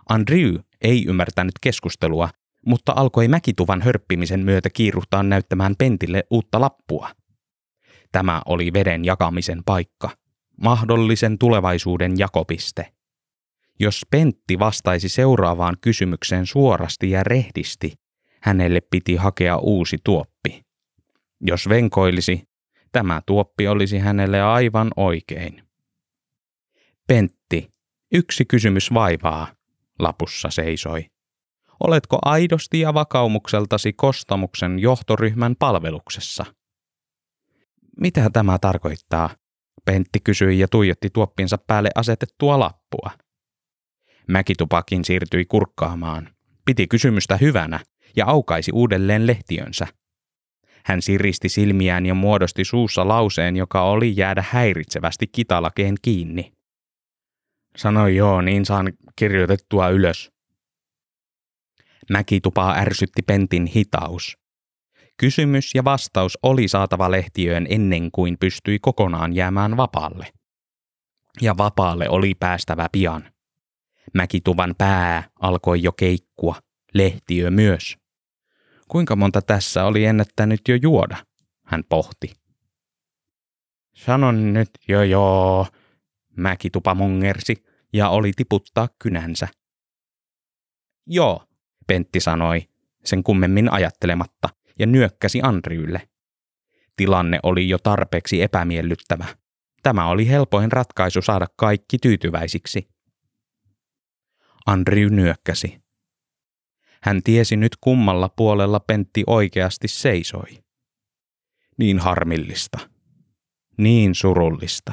Andrew 0.09 0.57
ei 0.81 1.07
ymmärtänyt 1.07 1.55
keskustelua, 1.61 2.29
mutta 2.67 2.93
alkoi 2.97 3.29
mäkituvan 3.29 3.83
hörppimisen 3.83 4.41
myötä 4.41 4.71
kiiruhtaa 4.71 5.23
näyttämään 5.23 5.75
Pentille 5.79 6.25
uutta 6.31 6.61
lappua. 6.61 7.11
Tämä 8.13 8.43
oli 8.47 8.73
veden 8.73 9.05
jakamisen 9.05 9.65
paikka, 9.65 10.11
mahdollisen 10.63 11.39
tulevaisuuden 11.39 12.19
jakopiste. 12.19 12.93
Jos 13.81 14.01
Pentti 14.11 14.59
vastaisi 14.59 15.09
seuraavaan 15.09 15.77
kysymykseen 15.81 16.47
suorasti 16.47 17.11
ja 17.11 17.23
rehdisti, 17.23 17.93
hänelle 18.43 18.81
piti 18.91 19.17
hakea 19.17 19.57
uusi 19.57 19.97
tuoppi. 20.05 20.63
Jos 21.41 21.69
venkoilisi, 21.69 22.49
tämä 22.93 23.23
tuoppi 23.27 23.69
olisi 23.69 23.99
hänelle 23.99 24.43
aivan 24.43 24.91
oikein. 24.97 25.63
Pentti, 27.07 27.71
yksi 28.13 28.45
kysymys 28.45 28.95
vaivaa, 28.95 29.47
lapussa 29.99 30.51
seisoi. 30.51 31.14
Oletko 31.81 32.19
aidosti 32.25 32.81
ja 32.81 32.95
vakaumukseltasi 32.95 33.93
kostamuksen 33.93 34.79
johtoryhmän 34.79 35.57
palveluksessa? 35.59 36.45
Mitä 38.01 38.31
tämä 38.33 38.59
tarkoittaa? 38.59 39.31
Pentti 39.85 40.21
kysyi 40.21 40.59
ja 40.59 40.69
tuijotti 40.69 41.11
tuoppinsa 41.11 41.59
päälle 41.59 41.91
asetettua 41.95 42.59
lappua. 42.59 43.11
Mäkitupakin 44.29 45.05
siirtyi 45.05 45.45
kurkkaamaan. 45.45 46.29
Piti 46.65 46.87
kysymystä 46.87 47.37
hyvänä 47.37 47.81
ja 48.17 48.27
aukaisi 48.27 48.71
uudelleen 48.75 49.27
lehtiönsä. 49.27 49.87
Hän 50.85 51.03
siristi 51.03 51.49
silmiään 51.49 52.07
ja 52.07 52.15
muodosti 52.15 52.65
suussa 52.65 53.09
lauseen, 53.09 53.57
joka 53.57 53.83
oli 53.83 54.13
jäädä 54.17 54.45
häiritsevästi 54.51 55.27
kitalakeen 55.27 55.95
kiinni. 56.03 56.53
Sanoi 57.77 58.17
joo, 58.17 58.41
niin 58.43 58.65
saan 58.65 58.93
kirjoitettua 59.17 59.89
ylös. 59.89 60.34
Mäkitupaa 62.11 62.75
ärsytti 62.75 63.23
Pentin 63.23 63.67
hitaus. 63.67 64.39
Kysymys 65.17 65.75
ja 65.75 65.85
vastaus 65.85 66.39
oli 66.43 66.69
saatava 66.69 67.11
lehtiöön 67.11 67.67
ennen 67.71 68.11
kuin 68.11 68.37
pystyi 68.41 68.79
kokonaan 68.79 69.35
jäämään 69.35 69.77
vapaalle. 69.77 70.33
Ja 71.41 71.57
vapaalle 71.57 72.09
oli 72.09 72.35
päästävä 72.35 72.89
pian. 72.93 73.33
Mäkituvan 74.15 74.75
pää 74.79 75.29
alkoi 75.41 75.83
jo 75.83 75.93
keikkua, 75.93 76.57
lehtiö 76.95 77.51
myös. 77.51 77.97
Kuinka 78.89 79.17
monta 79.17 79.43
tässä 79.43 79.85
oli 79.85 80.05
ennättänyt 80.05 80.61
jo 80.69 80.75
juoda, 80.83 81.17
hän 81.65 81.85
pohti. 81.89 82.33
Sanon 83.95 84.53
nyt 84.53 84.71
jo 84.89 85.03
joo, 85.03 85.67
Mäkitupa 86.37 86.95
mungersi 86.95 87.65
ja 87.93 88.09
oli 88.09 88.33
tiputtaa 88.37 88.89
kynänsä. 88.99 89.49
Joo, 91.07 91.45
Pentti 91.87 92.21
sanoi, 92.21 92.69
sen 93.05 93.23
kummemmin 93.23 93.73
ajattelematta, 93.73 94.49
ja 94.79 94.87
nyökkäsi 94.87 95.41
Andryylle. 95.43 96.09
Tilanne 96.97 97.41
oli 97.43 97.69
jo 97.69 97.79
tarpeeksi 97.79 98.43
epämiellyttävä. 98.43 99.27
Tämä 99.83 100.07
oli 100.07 100.29
helpoin 100.29 100.73
ratkaisu 100.73 101.23
saada 101.23 101.47
kaikki 101.57 101.99
tyytyväisiksi. 101.99 102.89
Andrew 104.67 105.09
nyökkäsi. 105.11 105.85
Hän 107.03 107.23
tiesi 107.23 107.57
nyt 107.57 107.73
kummalla 107.81 108.29
puolella 108.29 108.81
Pentti 108.81 109.25
oikeasti 109.27 109.89
seisoi. 109.89 110.65
Niin 111.79 111.99
harmillista. 111.99 112.79
Niin 113.79 114.15
surullista. 114.15 114.93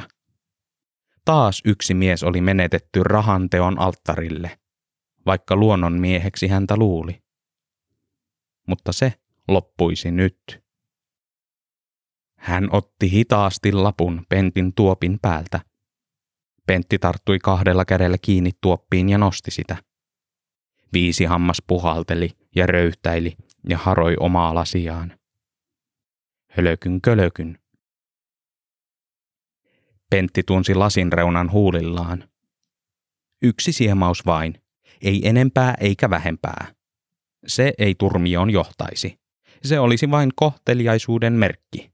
Taas 1.25 1.61
yksi 1.65 1.93
mies 1.93 2.23
oli 2.23 2.41
menetetty 2.41 3.03
rahanteon 3.03 3.79
alttarille, 3.79 4.59
vaikka 5.25 5.55
luonnon 5.55 5.93
mieheksi 5.93 6.47
häntä 6.47 6.77
luuli. 6.77 7.21
Mutta 8.67 8.91
se 8.91 9.13
loppuisi 9.47 10.11
nyt. 10.11 10.63
Hän 12.37 12.67
otti 12.71 13.11
hitaasti 13.11 13.71
lapun 13.71 14.25
Pentin 14.29 14.73
tuopin 14.73 15.19
päältä. 15.21 15.59
Pentti 16.67 16.99
tarttui 16.99 17.39
kahdella 17.39 17.85
kädellä 17.85 18.17
kiinni 18.21 18.51
tuoppiin 18.61 19.09
ja 19.09 19.17
nosti 19.17 19.51
sitä. 19.51 19.77
Viisi 20.93 21.25
hammas 21.25 21.61
puhalteli 21.67 22.29
ja 22.55 22.67
röyhtäili 22.67 23.35
ja 23.69 23.77
haroi 23.77 24.15
omaa 24.19 24.55
lasiaan. 24.55 25.19
Hölökyn 26.49 27.01
kölökyn. 27.01 27.59
Pentti 30.09 30.43
tunsi 30.43 30.75
lasin 30.75 31.13
reunan 31.13 31.51
huulillaan. 31.51 32.29
Yksi 33.41 33.71
siemaus 33.71 34.25
vain, 34.25 34.60
ei 35.01 35.27
enempää 35.27 35.75
eikä 35.79 36.09
vähempää. 36.09 36.67
Se 37.47 37.73
ei 37.77 37.95
turmioon 37.95 38.49
johtaisi. 38.49 39.19
Se 39.63 39.79
olisi 39.79 40.11
vain 40.11 40.29
kohteliaisuuden 40.35 41.33
merkki. 41.33 41.91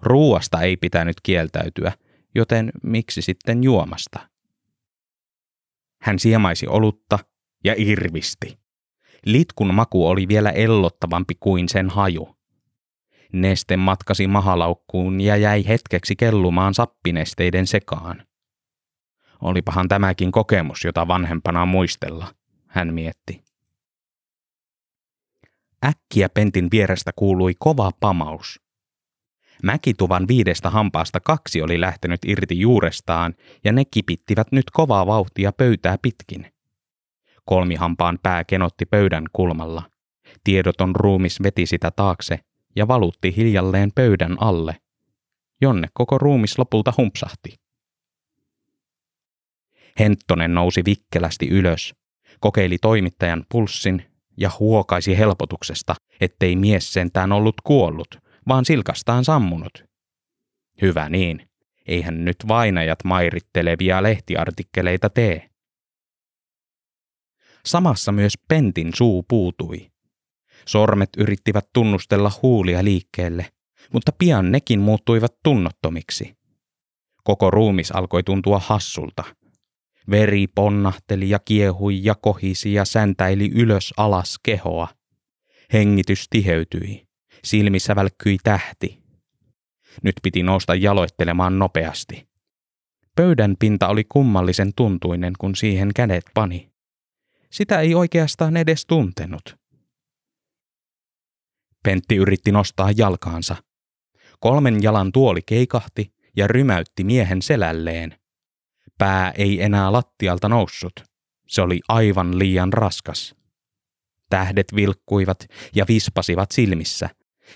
Ruuasta 0.00 0.60
ei 0.60 0.76
pitänyt 0.76 1.16
kieltäytyä, 1.22 1.92
joten 2.34 2.72
miksi 2.82 3.22
sitten 3.22 3.64
juomasta? 3.64 4.28
Hän 6.02 6.18
siemaisi 6.18 6.66
olutta 6.66 7.18
ja 7.64 7.74
irvisti. 7.76 8.58
Litkun 9.26 9.74
maku 9.74 10.08
oli 10.08 10.28
vielä 10.28 10.50
ellottavampi 10.50 11.34
kuin 11.40 11.68
sen 11.68 11.90
haju. 11.90 12.36
Neste 13.32 13.76
matkasi 13.76 14.26
mahalaukkuun 14.26 15.20
ja 15.20 15.36
jäi 15.36 15.64
hetkeksi 15.68 16.16
kellumaan 16.16 16.74
sappinesteiden 16.74 17.66
sekaan. 17.66 18.26
Olipahan 19.42 19.88
tämäkin 19.88 20.32
kokemus, 20.32 20.84
jota 20.84 21.08
vanhempana 21.08 21.66
muistella, 21.66 22.34
hän 22.66 22.94
mietti. 22.94 23.44
Äkkiä 25.84 26.28
pentin 26.28 26.68
vierestä 26.70 27.10
kuului 27.16 27.52
kova 27.58 27.90
pamaus. 28.00 28.60
Mäkituvan 29.62 30.28
viidestä 30.28 30.70
hampaasta 30.70 31.20
kaksi 31.20 31.62
oli 31.62 31.80
lähtenyt 31.80 32.20
irti 32.26 32.60
juurestaan 32.60 33.34
ja 33.64 33.72
ne 33.72 33.84
kipittivät 33.84 34.52
nyt 34.52 34.70
kovaa 34.72 35.06
vauhtia 35.06 35.52
pöytää 35.52 35.96
pitkin. 36.02 36.52
Kolmihampaan 37.44 38.18
pää 38.22 38.44
kenotti 38.44 38.86
pöydän 38.86 39.24
kulmalla. 39.32 39.82
Tiedoton 40.44 40.96
ruumis 40.96 41.42
veti 41.42 41.66
sitä 41.66 41.90
taakse 41.90 42.38
ja 42.76 42.88
valutti 42.88 43.36
hiljalleen 43.36 43.90
pöydän 43.94 44.36
alle, 44.40 44.76
jonne 45.60 45.88
koko 45.92 46.18
ruumis 46.18 46.58
lopulta 46.58 46.92
humpsahti, 46.96 47.61
Henttonen 49.98 50.54
nousi 50.54 50.84
vikkelästi 50.84 51.48
ylös, 51.48 51.94
kokeili 52.40 52.78
toimittajan 52.78 53.44
pulssin 53.48 54.04
ja 54.36 54.50
huokaisi 54.58 55.18
helpotuksesta, 55.18 55.94
ettei 56.20 56.56
mies 56.56 56.92
sentään 56.92 57.32
ollut 57.32 57.54
kuollut, 57.64 58.18
vaan 58.48 58.64
silkastaan 58.64 59.24
sammunut. 59.24 59.84
Hyvä 60.82 61.08
niin, 61.08 61.48
eihän 61.86 62.24
nyt 62.24 62.36
vainajat 62.48 62.98
mairittelevia 63.04 64.02
lehtiartikkeleita 64.02 65.10
tee. 65.10 65.48
Samassa 67.66 68.12
myös 68.12 68.32
Pentin 68.48 68.90
suu 68.94 69.22
puutui. 69.28 69.90
Sormet 70.66 71.10
yrittivät 71.16 71.64
tunnustella 71.72 72.30
huulia 72.42 72.84
liikkeelle, 72.84 73.46
mutta 73.92 74.12
pian 74.18 74.52
nekin 74.52 74.80
muuttuivat 74.80 75.34
tunnottomiksi. 75.42 76.36
Koko 77.24 77.50
ruumis 77.50 77.90
alkoi 77.90 78.22
tuntua 78.22 78.58
hassulta. 78.58 79.24
Veri 80.10 80.46
ponnahteli 80.46 81.30
ja 81.30 81.38
kiehui 81.38 82.04
ja 82.04 82.14
kohisi 82.14 82.72
ja 82.72 82.84
säntäili 82.84 83.50
ylös 83.54 83.94
alas 83.96 84.38
kehoa. 84.42 84.88
Hengitys 85.72 86.26
tiheytyi. 86.30 87.06
Silmissä 87.44 87.96
välkkyi 87.96 88.36
tähti. 88.42 89.02
Nyt 90.02 90.14
piti 90.22 90.42
nousta 90.42 90.74
jaloittelemaan 90.74 91.58
nopeasti. 91.58 92.28
Pöydän 93.16 93.56
pinta 93.58 93.88
oli 93.88 94.04
kummallisen 94.04 94.74
tuntuinen, 94.76 95.32
kun 95.38 95.56
siihen 95.56 95.90
kädet 95.94 96.24
pani. 96.34 96.72
Sitä 97.50 97.80
ei 97.80 97.94
oikeastaan 97.94 98.56
edes 98.56 98.86
tuntenut. 98.86 99.56
Pentti 101.82 102.16
yritti 102.16 102.52
nostaa 102.52 102.90
jalkaansa. 102.96 103.56
Kolmen 104.40 104.82
jalan 104.82 105.12
tuoli 105.12 105.40
keikahti 105.46 106.12
ja 106.36 106.46
rymäytti 106.46 107.04
miehen 107.04 107.42
selälleen. 107.42 108.21
Pää 109.02 109.32
ei 109.38 109.62
enää 109.62 109.92
lattialta 109.92 110.48
noussut. 110.48 110.92
Se 111.48 111.62
oli 111.62 111.80
aivan 111.88 112.38
liian 112.38 112.72
raskas. 112.72 113.34
Tähdet 114.30 114.66
vilkkuivat 114.74 115.46
ja 115.74 115.84
vispasivat 115.88 116.50
silmissä 116.50 117.08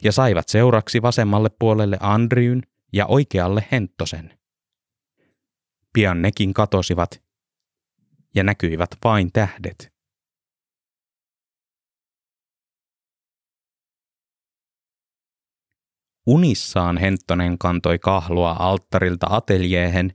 ja 0.03 0.13
saivat 0.13 0.49
seuraksi 0.49 1.03
vasemmalle 1.03 1.49
puolelle 1.59 1.97
Andriyn 2.01 2.63
ja 2.93 3.07
oikealle 3.07 3.67
Henttosen. 3.73 4.39
Pian 5.93 6.23
nekin 6.23 6.55
katosivat 6.55 7.23
ja 8.35 8.45
näkyivät 8.45 8.91
vain 9.05 9.33
tähdet. 9.33 9.93
Unissaan 16.27 16.97
Henttonen 16.97 17.59
kantoi 17.59 17.99
kahlua 17.99 18.57
alttarilta 18.59 19.27
ateljeehen, 19.31 20.15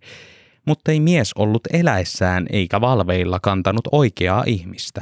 mutta 0.68 0.91
ei 0.91 0.99
mies 0.99 1.34
ollut 1.34 1.62
eläessään 1.74 2.45
eikä 2.49 2.82
valveilla 2.82 3.39
kantanut 3.39 3.88
oikeaa 3.91 4.43
ihmistä. 4.47 5.01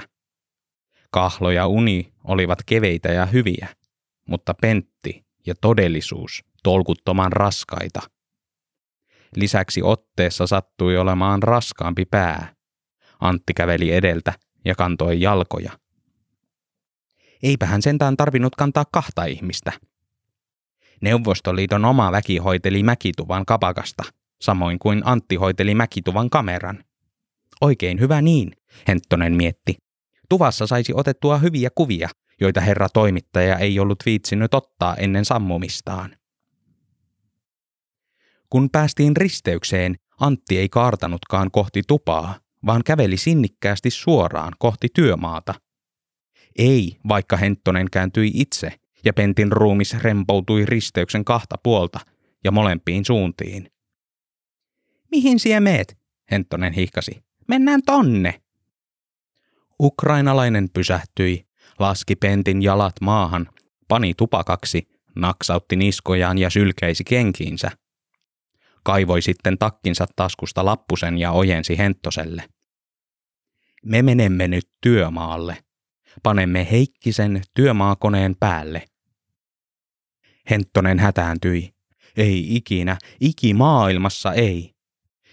Kahlo 1.11 1.51
ja 1.51 1.67
uni 1.67 2.13
olivat 2.23 2.59
keveitä 2.65 3.09
ja 3.09 3.25
hyviä, 3.25 3.67
mutta 4.27 4.53
pentti 4.53 5.25
ja 5.45 5.55
todellisuus 5.61 6.43
tolkuttoman 6.63 7.31
raskaita. 7.31 7.99
Lisäksi 9.35 9.81
otteessa 9.83 10.47
sattui 10.47 10.97
olemaan 10.97 11.43
raskaampi 11.43 12.05
pää. 12.05 12.53
Antti 13.19 13.53
käveli 13.53 13.93
edeltä 13.93 14.33
ja 14.65 14.75
kantoi 14.75 15.21
jalkoja. 15.21 15.71
Eipä 17.43 17.65
hän 17.65 17.81
sentään 17.81 18.17
tarvinnut 18.17 18.55
kantaa 18.55 18.85
kahta 18.91 19.25
ihmistä– 19.25 19.71
Neuvostoliiton 21.01 21.85
oma 21.85 22.11
väki 22.11 22.37
hoiteli 22.37 22.83
Mäkituvan 22.83 23.45
kapakasta, 23.45 24.03
samoin 24.41 24.79
kuin 24.79 25.01
Antti 25.05 25.35
hoiteli 25.35 25.75
Mäkituvan 25.75 26.29
kameran. 26.29 26.83
Oikein 27.61 27.99
hyvä 27.99 28.21
niin, 28.21 28.51
Henttonen 28.87 29.33
mietti. 29.35 29.77
Tuvassa 30.29 30.67
saisi 30.67 30.93
otettua 30.95 31.37
hyviä 31.37 31.69
kuvia, 31.75 32.09
joita 32.41 32.61
herra 32.61 32.89
toimittaja 32.89 33.57
ei 33.57 33.79
ollut 33.79 34.03
viitsinyt 34.05 34.53
ottaa 34.53 34.95
ennen 34.95 35.25
sammumistaan. 35.25 36.15
Kun 38.49 38.69
päästiin 38.69 39.17
risteykseen, 39.17 39.95
Antti 40.19 40.57
ei 40.57 40.69
kaartanutkaan 40.69 41.51
kohti 41.51 41.81
tupaa, 41.87 42.39
vaan 42.65 42.81
käveli 42.85 43.17
sinnikkäästi 43.17 43.89
suoraan 43.89 44.53
kohti 44.59 44.87
työmaata. 44.93 45.53
Ei, 46.57 46.97
vaikka 47.07 47.37
Henttonen 47.37 47.87
kääntyi 47.91 48.31
itse 48.33 48.73
ja 49.05 49.13
Pentin 49.13 49.51
ruumis 49.51 49.93
rempoutui 49.93 50.65
risteyksen 50.65 51.25
kahta 51.25 51.55
puolta 51.63 51.99
ja 52.43 52.51
molempiin 52.51 53.05
suuntiin. 53.05 53.71
Mihin 55.11 55.39
sie 55.39 55.59
meet? 55.59 55.97
Henttonen 56.31 56.73
hihkasi. 56.73 57.23
Mennään 57.47 57.81
tonne. 57.85 58.41
Ukrainalainen 59.79 60.69
pysähtyi, 60.73 61.47
laski 61.79 62.15
Pentin 62.15 62.61
jalat 62.61 62.93
maahan, 63.01 63.49
pani 63.87 64.13
tupakaksi, 64.13 64.89
naksautti 65.15 65.75
niskojaan 65.75 66.37
ja 66.37 66.49
sylkeisi 66.49 67.03
kenkiinsä. 67.03 67.71
Kaivoi 68.83 69.21
sitten 69.21 69.57
takkinsa 69.57 70.05
taskusta 70.15 70.65
lappusen 70.65 71.17
ja 71.17 71.31
ojensi 71.31 71.77
Henttoselle. 71.77 72.43
Me 73.85 74.01
menemme 74.01 74.47
nyt 74.47 74.69
työmaalle. 74.81 75.57
Panemme 76.23 76.67
Heikkisen 76.71 77.41
työmaakoneen 77.53 78.35
päälle. 78.39 78.85
Henttonen 80.49 80.99
hätääntyi. 80.99 81.73
Ei 82.17 82.55
ikinä, 82.55 82.97
iki 83.21 83.53
maailmassa 83.53 84.33
ei. 84.33 84.75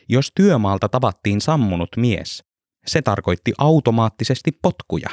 Jos 0.09 0.33
työmaalta 0.35 0.89
tavattiin 0.89 1.41
sammunut 1.41 1.89
mies, 1.97 2.45
se 2.87 3.03
tarkoitti 3.03 3.53
automaattisesti 3.59 4.59
potkuja. 4.63 5.09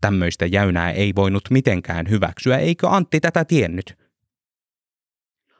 Tämmöistä 0.00 0.46
jäynää 0.46 0.90
ei 0.90 1.12
voinut 1.16 1.42
mitenkään 1.50 2.10
hyväksyä, 2.10 2.58
eikö 2.58 2.88
Antti 2.88 3.20
tätä 3.20 3.44
tiennyt? 3.44 3.94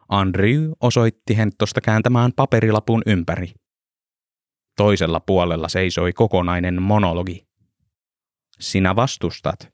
Andrew 0.08 0.72
osoitti 0.80 1.36
Henttosta 1.36 1.80
kääntämään 1.80 2.32
paperilapun 2.36 3.02
ympäri. 3.06 3.52
Toisella 4.76 5.20
puolella 5.20 5.68
seisoi 5.68 6.12
kokonainen 6.12 6.82
monologi. 6.82 7.46
Sinä 8.60 8.96
vastustat, 8.96 9.72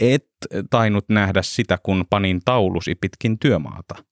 et 0.00 0.28
tainnut 0.70 1.08
nähdä 1.08 1.42
sitä, 1.42 1.78
kun 1.82 2.04
panin 2.10 2.40
taulusi 2.44 2.94
pitkin 2.94 3.38
työmaata. 3.38 4.04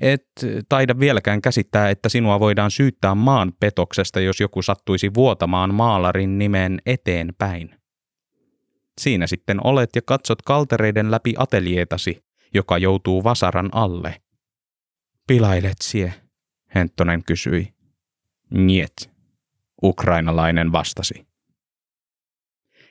Et 0.00 0.26
taida 0.68 0.98
vieläkään 0.98 1.42
käsittää, 1.42 1.90
että 1.90 2.08
sinua 2.08 2.40
voidaan 2.40 2.70
syyttää 2.70 3.14
maan 3.14 3.52
petoksesta, 3.60 4.20
jos 4.20 4.40
joku 4.40 4.62
sattuisi 4.62 5.14
vuotamaan 5.14 5.74
maalarin 5.74 6.38
nimen 6.38 6.78
eteenpäin. 6.86 7.70
Siinä 9.00 9.26
sitten 9.26 9.66
olet 9.66 9.90
ja 9.96 10.02
katsot 10.02 10.42
kaltereiden 10.42 11.10
läpi 11.10 11.34
ateljeetasi, 11.38 12.24
joka 12.54 12.78
joutuu 12.78 13.24
vasaran 13.24 13.68
alle. 13.72 14.20
Pilailet 15.26 15.76
sie, 15.82 16.14
Henttonen 16.74 17.24
kysyi. 17.24 17.68
Niet, 18.50 19.10
ukrainalainen 19.82 20.72
vastasi. 20.72 21.26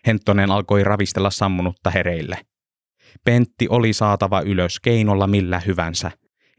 Henttonen 0.07 0.51
alkoi 0.51 0.83
ravistella 0.83 1.29
sammunutta 1.29 1.89
hereille. 1.89 2.37
Pentti 3.23 3.67
oli 3.69 3.93
saatava 3.93 4.41
ylös 4.41 4.79
keinolla 4.79 5.27
millä 5.27 5.59
hyvänsä. 5.59 6.11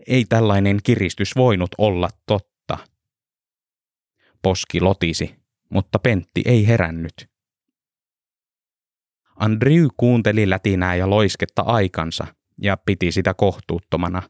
Ei 0.06 0.24
tällainen 0.28 0.78
kiristys 0.82 1.36
voinut 1.36 1.70
olla 1.78 2.08
totta. 2.26 2.78
Poski 4.42 4.80
lotisi, 4.80 5.34
mutta 5.68 5.98
Pentti 5.98 6.42
ei 6.44 6.66
herännyt. 6.66 7.28
Andrew 9.36 9.86
kuunteli 9.96 10.50
lätinää 10.50 10.94
ja 10.94 11.10
loisketta 11.10 11.62
aikansa 11.62 12.26
ja 12.62 12.76
piti 12.76 13.12
sitä 13.12 13.34
kohtuuttomana. 13.34 14.22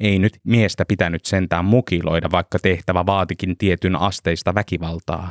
Ei 0.00 0.18
nyt 0.18 0.40
miestä 0.44 0.84
pitänyt 0.84 1.24
sentään 1.24 1.64
mukiloida, 1.64 2.30
vaikka 2.30 2.58
tehtävä 2.58 3.06
vaatikin 3.06 3.56
tietyn 3.58 3.96
asteista 3.96 4.54
väkivaltaa 4.54 5.30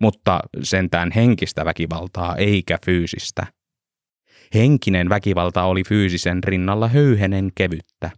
mutta 0.00 0.40
sentään 0.62 1.10
henkistä 1.10 1.64
väkivaltaa 1.64 2.36
eikä 2.36 2.78
fyysistä. 2.84 3.46
Henkinen 4.54 5.08
väkivalta 5.08 5.64
oli 5.64 5.82
fyysisen 5.84 6.44
rinnalla 6.44 6.88
höyhenen 6.88 7.50
kevyttä. 7.54 8.10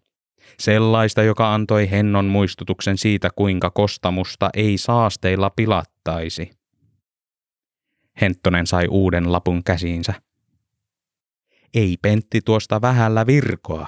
Sellaista, 0.58 1.22
joka 1.22 1.54
antoi 1.54 1.90
hennon 1.90 2.24
muistutuksen 2.24 2.98
siitä, 2.98 3.30
kuinka 3.36 3.70
kostamusta 3.70 4.50
ei 4.54 4.78
saasteilla 4.78 5.50
pilattaisi. 5.50 6.50
Henttonen 8.20 8.66
sai 8.66 8.86
uuden 8.88 9.32
lapun 9.32 9.64
käsiinsä. 9.64 10.14
Ei 11.74 11.96
Pentti 12.02 12.40
tuosta 12.40 12.80
vähällä 12.80 13.26
virkoa. 13.26 13.86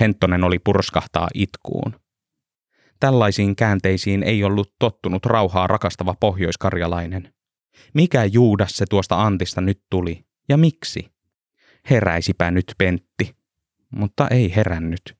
Henttonen 0.00 0.44
oli 0.44 0.58
purskahtaa 0.58 1.28
itkuun. 1.34 2.00
Tällaisiin 3.00 3.56
käänteisiin 3.56 4.22
ei 4.22 4.44
ollut 4.44 4.74
tottunut 4.78 5.26
rauhaa 5.26 5.66
rakastava 5.66 6.14
pohjoiskarjalainen. 6.20 7.34
Mikä 7.94 8.24
Juudas 8.24 8.76
se 8.76 8.84
tuosta 8.90 9.22
Antista 9.22 9.60
nyt 9.60 9.82
tuli, 9.90 10.24
ja 10.48 10.56
miksi? 10.56 11.12
Heräisipä 11.90 12.50
nyt 12.50 12.74
Pentti. 12.78 13.36
Mutta 13.96 14.28
ei 14.30 14.56
herännyt. 14.56 15.16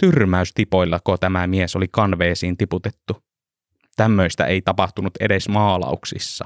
Tyrmäystipoillako 0.00 1.16
tämä 1.16 1.46
mies 1.46 1.76
oli 1.76 1.86
kanveesiin 1.90 2.56
tiputettu. 2.56 3.22
Tämmöistä 3.96 4.44
ei 4.44 4.62
tapahtunut 4.62 5.16
edes 5.20 5.48
maalauksissa. 5.48 6.44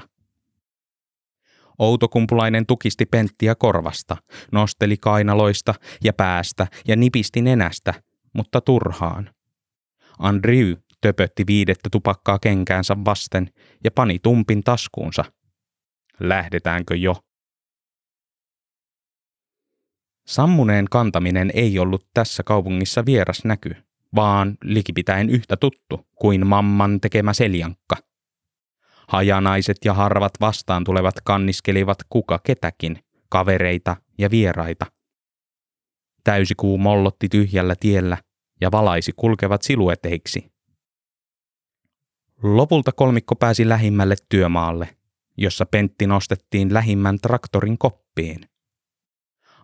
Outokumpulainen 1.79 2.65
tukisti 2.65 3.05
Penttiä 3.05 3.55
korvasta, 3.55 4.17
nosteli 4.51 4.97
kainaloista 4.97 5.73
ja 6.03 6.13
päästä 6.13 6.67
ja 6.87 6.95
nipisti 6.95 7.41
nenästä, 7.41 7.93
mutta 8.33 8.61
turhaan. 8.61 9.29
Andrew 10.19 10.73
töpötti 11.01 11.43
viidettä 11.47 11.89
tupakkaa 11.91 12.39
kenkäänsä 12.39 12.95
vasten 13.05 13.49
ja 13.83 13.91
pani 13.91 14.19
tumpin 14.19 14.63
taskuunsa. 14.63 15.25
Lähdetäänkö 16.19 16.95
jo? 16.95 17.15
Sammuneen 20.27 20.85
kantaminen 20.91 21.51
ei 21.53 21.79
ollut 21.79 22.07
tässä 22.13 22.43
kaupungissa 22.43 23.05
vieras 23.05 23.45
näky, 23.45 23.75
vaan 24.15 24.57
likipitäen 24.63 25.29
yhtä 25.29 25.57
tuttu 25.57 26.07
kuin 26.15 26.47
mamman 26.47 27.01
tekemä 27.01 27.33
seljankka. 27.33 27.95
Hajanaiset 29.07 29.77
ja 29.85 29.93
harvat 29.93 30.31
vastaan 30.41 30.83
tulevat 30.83 31.15
kanniskelivat 31.23 31.97
kuka 32.09 32.39
ketäkin, 32.43 32.99
kavereita 33.29 33.95
ja 34.17 34.31
vieraita. 34.31 34.85
Täysikuu 36.23 36.77
mollotti 36.77 37.29
tyhjällä 37.29 37.75
tiellä 37.79 38.17
ja 38.61 38.71
valaisi 38.71 39.11
kulkevat 39.15 39.61
silueteiksi. 39.61 40.51
Lopulta 42.43 42.91
kolmikko 42.91 43.35
pääsi 43.35 43.69
lähimmälle 43.69 44.15
työmaalle, 44.29 44.97
jossa 45.37 45.65
Pentti 45.65 46.07
nostettiin 46.07 46.73
lähimmän 46.73 47.17
traktorin 47.19 47.77
koppiin. 47.77 48.39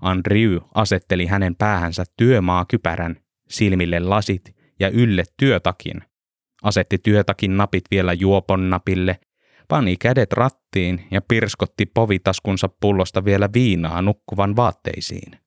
Andrew 0.02 0.58
asetteli 0.76 1.26
hänen 1.26 1.56
päähänsä 1.56 2.04
työmaakypärän, 2.18 3.16
silmille 3.50 4.00
lasit 4.00 4.56
ja 4.80 4.90
ylle 4.90 5.24
työtakin. 5.38 6.04
Asetti 6.64 6.98
työtakin 6.98 7.58
napit 7.58 7.84
vielä 7.92 8.14
juopon 8.14 8.70
napille, 8.70 9.20
pani 9.68 9.98
kädet 9.98 10.34
rattiin 10.34 11.08
ja 11.12 11.22
pirskotti 11.22 11.86
povitaskunsa 11.86 12.70
pullosta 12.82 13.26
vielä 13.26 13.50
viinaa 13.54 14.02
nukkuvan 14.02 14.56
vaatteisiin. 14.56 15.40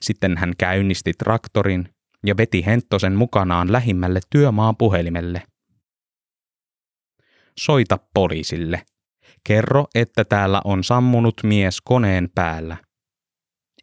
Sitten 0.00 0.36
hän 0.36 0.52
käynnisti 0.58 1.12
traktorin 1.18 1.88
ja 2.26 2.36
veti 2.36 2.66
Henttosen 2.66 3.14
mukanaan 3.14 3.72
lähimmälle 3.72 4.20
työmaan 4.30 4.76
puhelimelle. 4.76 5.42
Soita 7.58 7.98
poliisille. 8.14 8.82
Kerro, 9.44 9.86
että 9.94 10.24
täällä 10.24 10.60
on 10.64 10.84
sammunut 10.84 11.34
mies 11.42 11.80
koneen 11.80 12.30
päällä. 12.34 12.76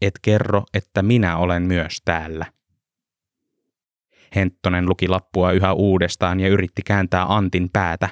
Et 0.02 0.14
kerro, 0.22 0.64
että 0.74 1.02
minä 1.02 1.38
olen 1.38 1.64
myös 1.64 1.98
täällä. 2.06 2.46
Henttonen 4.36 4.90
luki 4.90 5.08
lappua 5.08 5.52
yhä 5.52 5.74
uudestaan 5.74 6.40
ja 6.40 6.48
yritti 6.48 6.82
kääntää 6.86 7.36
Antin 7.36 7.70
päätä. 7.74 8.10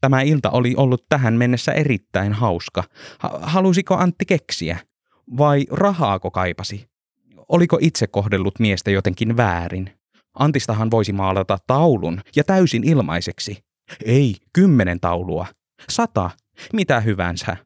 Tämä 0.00 0.20
ilta 0.20 0.50
oli 0.50 0.74
ollut 0.76 1.04
tähän 1.08 1.34
mennessä 1.34 1.72
erittäin 1.72 2.32
hauska. 2.32 2.84
Halusiko 3.40 3.96
Antti 3.96 4.24
keksiä? 4.24 4.78
Vai 5.38 5.66
rahaako 5.70 6.30
kaipasi? 6.30 6.88
Oliko 7.48 7.78
itse 7.80 8.06
kohdellut 8.06 8.58
miestä 8.58 8.90
jotenkin 8.90 9.36
väärin? 9.36 9.90
Antistahan 10.34 10.90
voisi 10.90 11.12
maalata 11.12 11.58
taulun 11.66 12.20
ja 12.36 12.44
täysin 12.44 12.84
ilmaiseksi. 12.84 13.64
Ei, 14.04 14.34
kymmenen 14.52 15.00
taulua. 15.00 15.46
Sata. 15.88 16.30
Mitä 16.72 17.00
hyvänsä. 17.00 17.56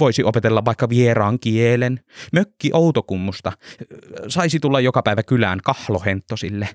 Voisi 0.00 0.24
opetella 0.24 0.64
vaikka 0.64 0.88
vieraan 0.88 1.38
kielen. 1.40 2.00
Mökki 2.32 2.70
Outokummusta. 2.72 3.52
Saisi 4.28 4.60
tulla 4.60 4.80
joka 4.80 5.02
päivä 5.02 5.22
kylään 5.22 5.60
kahlohenttosille. 5.64 6.68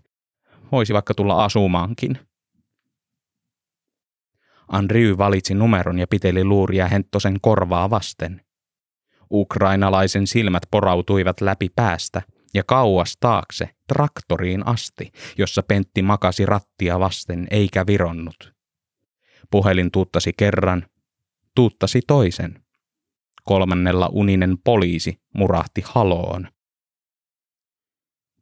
Voisi 0.72 0.94
vaikka 0.94 1.14
tulla 1.14 1.46
asumaankin. 1.46 2.20
Andrew 4.68 5.18
valitsi 5.18 5.54
numeron 5.54 6.00
ja 6.00 6.08
piteli 6.08 6.44
luuria 6.44 6.88
Henttosen 6.88 7.38
korvaa 7.42 7.90
vasten. 7.90 8.42
Ukrainalaisen 9.32 10.28
silmät 10.28 10.64
porautuivat 10.72 11.42
läpi 11.42 11.70
päästä 11.76 12.22
ja 12.54 12.64
kauas 12.64 13.18
taakse 13.20 13.70
traktoriin 13.88 14.68
asti, 14.68 15.12
jossa 15.38 15.64
Pentti 15.64 16.02
makasi 16.02 16.46
rattia 16.46 17.00
vasten 17.00 17.48
eikä 17.52 17.88
vironnut. 17.88 18.54
Puhelin 19.52 19.92
tuuttasi 19.92 20.34
kerran, 20.38 20.86
tuuttasi 21.56 22.02
toisen. 22.08 22.65
Kolmannella 23.46 24.10
uninen 24.12 24.58
poliisi 24.64 25.22
murahti 25.34 25.84
haloon. 25.86 26.48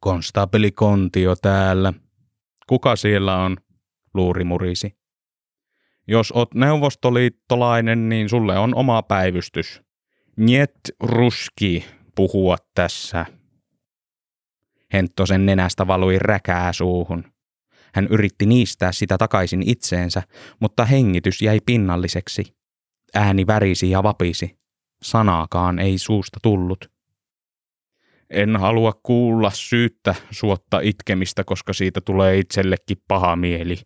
Konstabeli 0.00 0.72
Kontio 0.72 1.36
täällä. 1.36 1.92
Kuka 2.66 2.96
siellä 2.96 3.36
on? 3.36 3.56
Luuri 4.14 4.44
murisi. 4.44 4.96
Jos 6.08 6.32
oot 6.32 6.54
neuvostoliittolainen, 6.54 8.08
niin 8.08 8.28
sulle 8.28 8.58
on 8.58 8.74
oma 8.74 9.02
päivystys. 9.02 9.82
Niet 10.36 10.80
ruski 11.00 11.84
puhua 12.14 12.56
tässä. 12.74 13.26
Henttosen 14.92 15.46
nenästä 15.46 15.86
valui 15.86 16.18
räkää 16.18 16.72
suuhun. 16.72 17.24
Hän 17.94 18.06
yritti 18.10 18.46
niistää 18.46 18.92
sitä 18.92 19.18
takaisin 19.18 19.62
itseensä, 19.66 20.22
mutta 20.60 20.84
hengitys 20.84 21.42
jäi 21.42 21.58
pinnalliseksi. 21.66 22.56
Ääni 23.14 23.46
värisi 23.46 23.90
ja 23.90 24.02
vapisi. 24.02 24.63
Sanaakaan 25.04 25.78
ei 25.78 25.98
suusta 25.98 26.38
tullut. 26.42 26.90
En 28.30 28.56
halua 28.56 28.92
kuulla 29.02 29.50
syyttä 29.50 30.14
suotta 30.30 30.80
itkemistä, 30.80 31.44
koska 31.44 31.72
siitä 31.72 32.00
tulee 32.00 32.38
itsellekin 32.38 32.96
paha 33.08 33.36
mieli, 33.36 33.76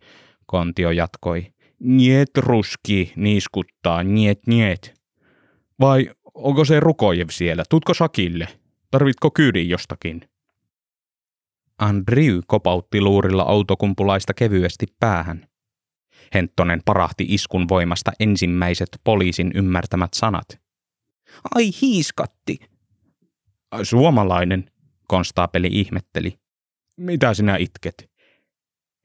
Kontio 0.47 0.91
jatkoi. 0.91 1.53
Niet 1.81 2.37
ruski 2.37 3.12
niiskuttaa, 3.16 4.03
niet 4.03 4.47
niet. 4.47 4.95
Vai 5.81 6.11
onko 6.35 6.64
se 6.64 6.81
Rukojev 6.81 7.29
siellä? 7.31 7.64
Tutko 7.69 7.95
sakille? 7.95 8.49
Tarvitko 8.91 9.31
kyydin 9.31 9.69
jostakin? 9.69 10.21
Andrew 11.79 12.39
kopautti 12.47 13.01
luurilla 13.01 13.43
autokumpulaista 13.43 14.35
kevyesti 14.35 14.87
päähän. 15.01 15.49
Henttonen 16.35 16.81
parahti 16.85 17.27
iskun 17.29 17.69
voimasta 17.69 18.12
ensimmäiset 18.21 18.89
poliisin 19.05 19.53
ymmärtämät 19.55 20.11
sanat. 20.14 20.68
Ai 21.55 21.70
hiiskatti! 21.83 22.59
Suomalainen, 23.83 24.70
konstaapeli 25.09 25.68
ihmetteli. 25.72 26.39
Mitä 26.97 27.35
sinä 27.35 27.57
itket? 27.57 28.11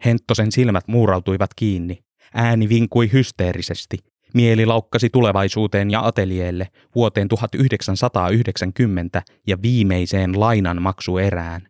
Henttosen 0.06 0.52
silmät 0.52 0.88
muurautuivat 0.88 1.50
kiinni. 1.56 2.04
Ääni 2.34 2.70
vinkui 2.70 3.12
hysteerisesti. 3.12 3.98
Mieli 4.34 4.66
laukkasi 4.66 5.10
tulevaisuuteen 5.10 5.92
ja 5.92 6.06
ateljeelle 6.06 6.68
vuoteen 6.96 7.28
1990 7.28 9.22
ja 9.48 9.62
viimeiseen 9.62 10.40
lainan 10.40 10.82
maksuerään. 10.82 11.68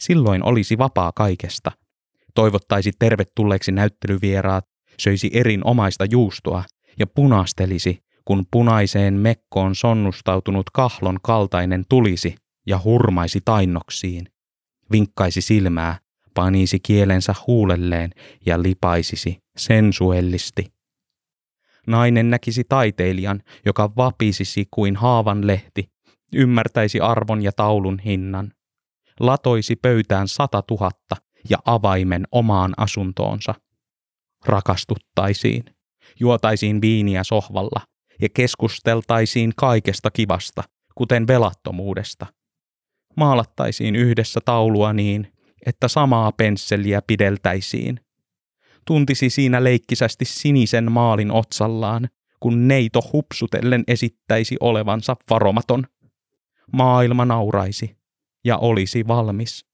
Silloin 0.00 0.42
olisi 0.42 0.78
vapaa 0.78 1.12
kaikesta. 1.12 1.72
Toivottaisi 2.34 2.92
tervetulleeksi 2.98 3.72
näyttelyvieraat, 3.72 4.64
söisi 4.98 5.30
erinomaista 5.32 6.04
juustoa 6.04 6.64
ja 6.98 7.06
punastelisi, 7.06 8.05
kun 8.26 8.44
punaiseen 8.50 9.14
mekkoon 9.14 9.74
sonnustautunut 9.74 10.70
kahlon 10.70 11.18
kaltainen 11.22 11.84
tulisi 11.88 12.34
ja 12.66 12.80
hurmaisi 12.84 13.40
tainnoksiin. 13.44 14.28
Vinkkaisi 14.92 15.40
silmää, 15.40 15.98
panisi 16.34 16.80
kielensä 16.80 17.34
huulelleen 17.46 18.10
ja 18.46 18.62
lipaisisi 18.62 19.42
sensuellisti. 19.56 20.72
Nainen 21.86 22.30
näkisi 22.30 22.64
taiteilijan, 22.68 23.42
joka 23.66 23.90
vapisisi 23.96 24.64
kuin 24.70 24.96
haavan 24.96 25.46
lehti, 25.46 25.90
ymmärtäisi 26.32 27.00
arvon 27.00 27.42
ja 27.42 27.52
taulun 27.52 27.98
hinnan, 27.98 28.52
latoisi 29.20 29.76
pöytään 29.76 30.28
sata 30.28 30.62
tuhatta 30.62 31.16
ja 31.50 31.58
avaimen 31.64 32.24
omaan 32.32 32.74
asuntoonsa. 32.76 33.54
Rakastuttaisiin, 34.46 35.64
juotaisiin 36.20 36.80
viiniä 36.80 37.24
sohvalla 37.24 37.95
ja 38.22 38.28
keskusteltaisiin 38.34 39.52
kaikesta 39.56 40.10
kivasta, 40.10 40.62
kuten 40.94 41.26
velattomuudesta. 41.26 42.26
Maalattaisiin 43.16 43.96
yhdessä 43.96 44.40
taulua 44.44 44.92
niin, 44.92 45.32
että 45.66 45.88
samaa 45.88 46.32
pensseliä 46.32 47.02
pideltäisiin. 47.06 48.00
Tuntisi 48.86 49.30
siinä 49.30 49.64
leikkisästi 49.64 50.24
sinisen 50.24 50.92
maalin 50.92 51.30
otsallaan, 51.30 52.08
kun 52.40 52.68
neito 52.68 53.00
hupsutellen 53.12 53.84
esittäisi 53.88 54.56
olevansa 54.60 55.16
varomaton. 55.30 55.86
Maailma 56.72 57.24
nauraisi 57.24 57.96
ja 58.44 58.56
olisi 58.56 59.08
valmis. 59.08 59.65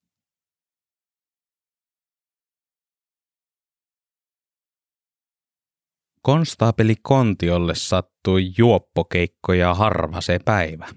Konstaapeli 6.22 6.94
Kontiolle 7.02 7.74
sattui 7.74 8.52
juoppokeikko 8.58 9.52
ja 9.52 9.74
harva 9.74 10.20
se 10.20 10.38
päivä. 10.44 10.88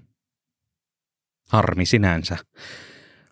Harmi 1.48 1.86
sinänsä. 1.86 2.36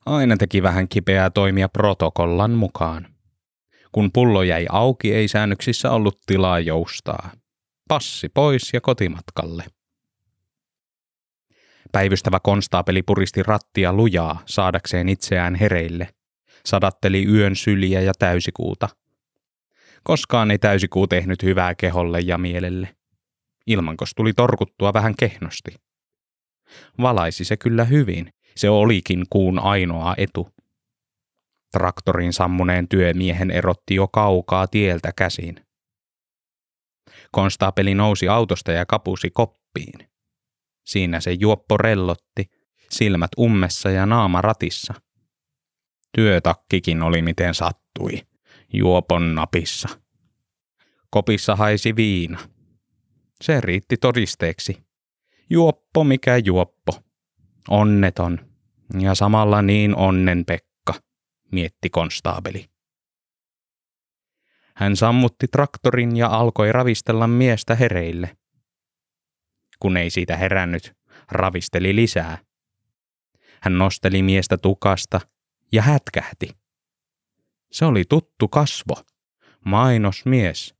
Aina 0.06 0.36
teki 0.36 0.62
vähän 0.62 0.88
kipeää 0.88 1.30
toimia 1.30 1.68
protokollan 1.68 2.50
mukaan. 2.50 3.06
Kun 3.92 4.12
pullo 4.12 4.42
jäi 4.42 4.66
auki, 4.70 5.14
ei 5.14 5.28
säännöksissä 5.28 5.90
ollut 5.90 6.20
tilaa 6.26 6.60
joustaa. 6.60 7.30
Passi 7.88 8.28
pois 8.28 8.70
ja 8.72 8.80
kotimatkalle. 8.80 9.64
Päivystävä 11.92 12.40
konstaapeli 12.40 13.02
puristi 13.02 13.42
rattia 13.42 13.92
lujaa 13.92 14.42
saadakseen 14.46 15.08
itseään 15.08 15.54
hereille. 15.54 16.08
Sadatteli 16.66 17.26
yön 17.26 17.56
syliä 17.56 18.00
ja 18.00 18.12
täysikuuta. 18.18 18.88
Koskaan 20.04 20.50
ei 20.50 20.58
täysikuu 20.58 21.06
tehnyt 21.06 21.42
hyvää 21.42 21.74
keholle 21.74 22.20
ja 22.20 22.38
mielelle. 22.38 22.96
Ilmankos 23.66 24.10
tuli 24.16 24.32
torkuttua 24.32 24.92
vähän 24.92 25.14
kehnosti. 25.18 25.74
Valaisi 27.00 27.44
se 27.44 27.56
kyllä 27.56 27.84
hyvin, 27.84 28.32
se 28.56 28.70
olikin 28.70 29.24
kuun 29.30 29.58
ainoa 29.58 30.14
etu. 30.16 30.48
Traktorin 31.72 32.32
sammuneen 32.32 32.88
työmiehen 32.88 33.50
erotti 33.50 33.94
jo 33.94 34.08
kaukaa 34.08 34.66
tieltä 34.66 35.12
käsin. 35.16 35.66
Konstaapeli 37.32 37.94
nousi 37.94 38.28
autosta 38.28 38.72
ja 38.72 38.86
kapusi 38.86 39.30
koppiin. 39.30 40.08
Siinä 40.86 41.20
se 41.20 41.32
juoppo 41.32 41.76
rellotti, 41.76 42.50
silmät 42.90 43.30
ummessa 43.38 43.90
ja 43.90 44.06
naama 44.06 44.40
ratissa. 44.40 44.94
Työtakkikin 46.16 47.02
oli 47.02 47.22
miten 47.22 47.54
sattui, 47.54 48.20
juopon 48.74 49.34
napissa. 49.34 49.88
Kopissa 51.10 51.56
haisi 51.56 51.96
viina. 51.96 52.38
Se 53.42 53.60
riitti 53.60 53.96
todisteeksi. 53.96 54.84
Juoppo 55.50 56.04
mikä 56.04 56.36
juoppo. 56.44 56.92
Onneton. 57.68 58.38
Ja 59.00 59.14
samalla 59.14 59.62
niin 59.62 59.96
onnen 59.96 60.44
Pekka, 60.44 60.94
mietti 61.52 61.90
konstaabeli. 61.90 62.66
Hän 64.76 64.96
sammutti 64.96 65.48
traktorin 65.48 66.16
ja 66.16 66.28
alkoi 66.28 66.72
ravistella 66.72 67.26
miestä 67.26 67.74
hereille. 67.74 68.36
Kun 69.80 69.96
ei 69.96 70.10
siitä 70.10 70.36
herännyt, 70.36 70.92
ravisteli 71.30 71.96
lisää. 71.96 72.38
Hän 73.60 73.78
nosteli 73.78 74.22
miestä 74.22 74.58
tukasta 74.58 75.20
ja 75.72 75.82
hätkähti. 75.82 76.63
Se 77.74 77.84
oli 77.84 78.04
tuttu 78.08 78.48
kasvo, 78.48 78.94
mainosmies, 79.64 80.74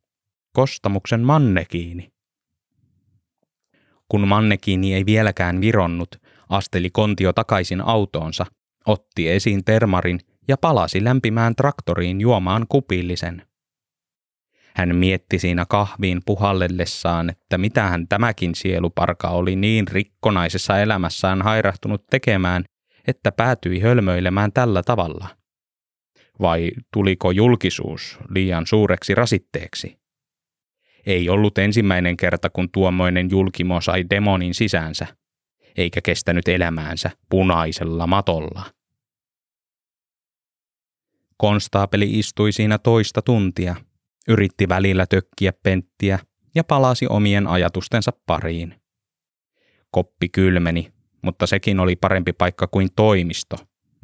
kostamuksen 0.52 1.20
mannekiini. 1.20 2.12
Kun 4.08 4.28
mannekiini 4.28 4.94
ei 4.94 5.06
vieläkään 5.06 5.60
vironnut, 5.60 6.16
asteli 6.48 6.90
Kontio 6.90 7.32
takaisin 7.32 7.80
autoonsa, 7.80 8.46
otti 8.86 9.28
esiin 9.28 9.64
termarin 9.64 10.20
ja 10.48 10.56
palasi 10.56 11.04
lämpimään 11.04 11.54
traktoriin 11.56 12.20
juomaan 12.20 12.66
kupillisen. 12.68 13.42
Hän 14.74 14.96
mietti 14.96 15.38
siinä 15.38 15.64
kahviin 15.68 16.22
puhallellessaan, 16.26 17.30
että 17.30 17.58
mitähän 17.58 18.08
tämäkin 18.08 18.54
sieluparka 18.54 19.28
oli 19.28 19.56
niin 19.56 19.88
rikkonaisessa 19.88 20.78
elämässään 20.78 21.42
hairahtunut 21.42 22.06
tekemään, 22.06 22.64
että 23.06 23.32
päätyi 23.32 23.80
hölmöilemään 23.80 24.52
tällä 24.52 24.82
tavalla. 24.82 25.43
Vai 26.40 26.70
tuliko 26.92 27.30
julkisuus 27.30 28.18
liian 28.28 28.66
suureksi 28.66 29.14
rasitteeksi? 29.14 29.98
Ei 31.06 31.28
ollut 31.28 31.58
ensimmäinen 31.58 32.16
kerta, 32.16 32.50
kun 32.50 32.70
tuommoinen 32.70 33.30
julkimo 33.30 33.80
sai 33.80 34.04
demonin 34.10 34.54
sisäänsä, 34.54 35.06
eikä 35.76 36.00
kestänyt 36.00 36.48
elämäänsä 36.48 37.10
punaisella 37.30 38.06
matolla. 38.06 38.62
Konstaapeli 41.36 42.18
istui 42.18 42.52
siinä 42.52 42.78
toista 42.78 43.22
tuntia, 43.22 43.76
yritti 44.28 44.68
välillä 44.68 45.06
tökkiä 45.06 45.52
penttiä 45.62 46.18
ja 46.54 46.64
palasi 46.64 47.06
omien 47.06 47.46
ajatustensa 47.46 48.12
pariin. 48.26 48.74
Koppi 49.90 50.28
kylmeni, 50.28 50.92
mutta 51.22 51.46
sekin 51.46 51.80
oli 51.80 51.96
parempi 51.96 52.32
paikka 52.32 52.66
kuin 52.66 52.88
toimisto, 52.96 53.56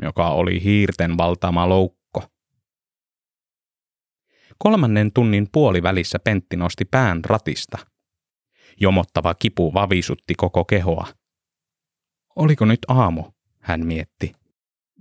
joka 0.02 0.28
oli 0.28 0.64
hiirten 0.64 1.16
valtaama 1.16 1.68
loukku 1.68 1.99
Kolmannen 4.62 5.12
tunnin 5.12 5.46
puolivälissä 5.52 6.18
Pentti 6.18 6.56
nosti 6.56 6.84
pään 6.84 7.24
ratista. 7.24 7.78
Jomottava 8.80 9.34
kipu 9.34 9.74
vavisutti 9.74 10.34
koko 10.34 10.64
kehoa. 10.64 11.06
Oliko 12.36 12.64
nyt 12.64 12.78
aamu, 12.88 13.24
hän 13.60 13.86
mietti. 13.86 14.32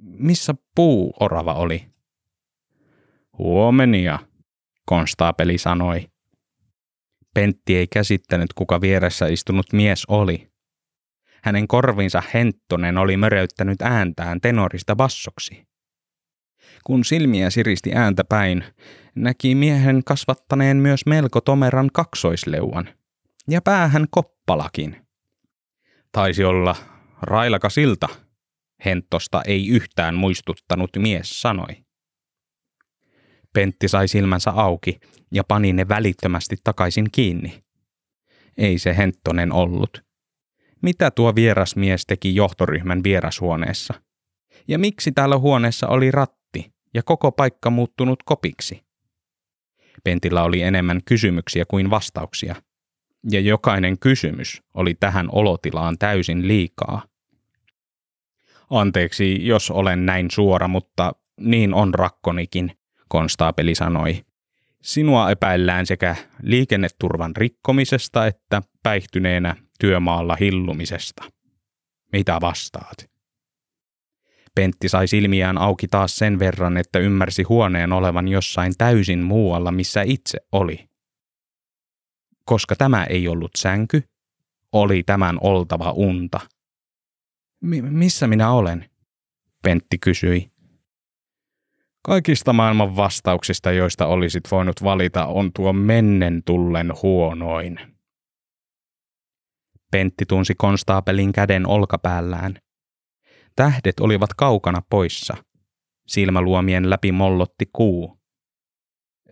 Missä 0.02 0.54
puuorava 0.76 1.54
oli? 1.54 1.86
Huomenia, 3.38 4.20
konstaapeli 4.86 5.58
sanoi. 5.58 6.08
Pentti 7.34 7.76
ei 7.76 7.88
käsittänyt, 7.88 8.54
kuka 8.54 8.82
vieressä 8.82 9.28
istunut 9.28 9.74
mies 9.74 10.06
oli. 10.08 10.52
Hänen 11.44 11.68
korvinsa 11.68 12.24
Henttonen 12.34 12.98
oli 12.98 13.18
möröyttänyt 13.18 13.82
ääntään 13.82 14.42
tenorista 14.42 14.96
bassoksi. 14.96 15.69
Kun 16.84 17.06
silmiä 17.06 17.50
siristi 17.50 17.94
ääntä 17.94 18.24
päin, 18.24 18.64
näki 19.16 19.56
miehen 19.56 20.02
kasvattaneen 20.06 20.78
myös 20.78 21.06
melko 21.06 21.42
tomeran 21.42 21.90
kaksoisleuan. 21.94 22.90
Ja 23.48 23.62
päähän 23.62 24.06
koppalakin. 24.12 24.96
Taisi 26.12 26.44
olla 26.44 26.76
railaka 27.22 27.70
silta, 27.70 28.10
Henttosta 28.86 29.42
ei 29.48 29.68
yhtään 29.68 30.16
muistuttanut 30.16 30.90
mies 30.98 31.42
sanoi. 31.42 31.86
Pentti 33.54 33.88
sai 33.88 34.08
silmänsä 34.08 34.52
auki 34.52 35.00
ja 35.32 35.44
pani 35.44 35.74
ne 35.74 35.88
välittömästi 35.88 36.56
takaisin 36.64 37.08
kiinni. 37.12 37.64
Ei 38.58 38.80
se 38.80 38.98
Henttonen 38.98 39.52
ollut. 39.52 40.04
Mitä 40.82 41.12
tuo 41.12 41.36
vieras 41.36 41.76
mies 41.76 42.06
teki 42.06 42.36
johtoryhmän 42.36 43.04
vierashuoneessa? 43.04 43.94
Ja 44.68 44.80
miksi 44.80 45.12
täällä 45.12 45.38
huoneessa 45.38 45.88
oli 45.88 46.12
ratti 46.12 46.39
ja 46.94 47.04
koko 47.04 47.32
paikka 47.32 47.70
muuttunut 47.70 48.24
kopiksi? 48.24 48.84
Pentillä 50.04 50.44
oli 50.44 50.62
enemmän 50.62 51.02
kysymyksiä 51.06 51.66
kuin 51.66 51.90
vastauksia. 51.90 52.56
Ja 53.32 53.40
jokainen 53.40 54.00
kysymys 54.00 54.64
oli 54.74 54.96
tähän 54.96 55.30
olotilaan 55.32 55.98
täysin 55.98 56.48
liikaa. 56.48 57.04
Anteeksi, 58.70 59.48
jos 59.48 59.72
olen 59.72 60.06
näin 60.06 60.32
suora, 60.32 60.68
mutta 60.68 61.14
niin 61.40 61.74
on 61.74 61.94
rakkonikin, 61.94 62.72
konstaapeli 63.08 63.76
sanoi. 63.76 64.26
Sinua 64.82 65.32
epäillään 65.32 65.86
sekä 65.86 66.16
liikenneturvan 66.44 67.36
rikkomisesta 67.36 68.28
että 68.28 68.62
päihtyneenä 68.84 69.56
työmaalla 69.80 70.36
hillumisesta. 70.40 71.24
Mitä 72.12 72.38
vastaat? 72.42 73.10
Pentti 74.56 74.90
sai 74.90 75.08
silmiään 75.08 75.58
auki 75.58 75.88
taas 75.88 76.16
sen 76.16 76.40
verran, 76.40 76.78
että 76.78 77.00
ymmärsi 77.00 77.44
huoneen 77.44 77.92
olevan 77.92 78.28
jossain 78.28 78.74
täysin 78.78 79.20
muualla, 79.20 79.72
missä 79.72 80.02
itse 80.02 80.40
oli. 80.52 80.90
Koska 82.46 82.76
tämä 82.76 83.04
ei 83.04 83.28
ollut 83.28 83.52
sänky, 83.58 84.04
oli 84.74 85.04
tämän 85.04 85.38
oltava 85.42 85.92
unta. 85.92 86.40
M- 87.62 87.86
missä 87.90 88.28
minä 88.28 88.52
olen? 88.52 88.90
Pentti 89.64 89.98
kysyi. 89.98 90.52
Kaikista 92.02 92.54
maailman 92.54 92.96
vastauksista, 92.96 93.72
joista 93.72 94.08
olisit 94.08 94.44
voinut 94.52 94.84
valita, 94.84 95.26
on 95.26 95.52
tuo 95.56 95.74
mennen 95.74 96.42
tullen 96.46 96.94
huonoin. 97.04 97.80
Pentti 99.92 100.26
tunsi 100.26 100.54
konstaapelin 100.58 101.32
käden 101.32 101.68
olkapäällään. 101.68 102.60
Tähdet 103.60 104.00
olivat 104.00 104.30
kaukana 104.38 104.82
poissa. 104.90 105.38
Silmäluomien 106.08 106.90
läpi 106.90 107.12
mollotti 107.12 107.70
kuu. 107.74 108.20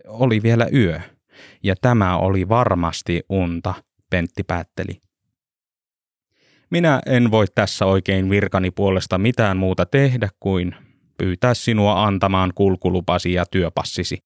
Oli 0.06 0.42
vielä 0.42 0.66
yö, 0.74 1.00
ja 1.62 1.74
tämä 1.80 2.16
oli 2.16 2.48
varmasti 2.48 3.22
unta, 3.28 3.74
Pentti 4.10 4.42
päätteli. 4.42 5.02
Minä 6.70 7.00
en 7.06 7.30
voi 7.30 7.46
tässä 7.54 7.86
oikein 7.86 8.30
virkani 8.30 8.70
puolesta 8.70 9.18
mitään 9.18 9.56
muuta 9.56 9.86
tehdä 9.86 10.28
kuin 10.40 10.74
pyytää 11.18 11.54
sinua 11.54 12.04
antamaan 12.04 12.52
kulkulupasi 12.54 13.32
ja 13.32 13.46
työpassisi, 13.46 14.18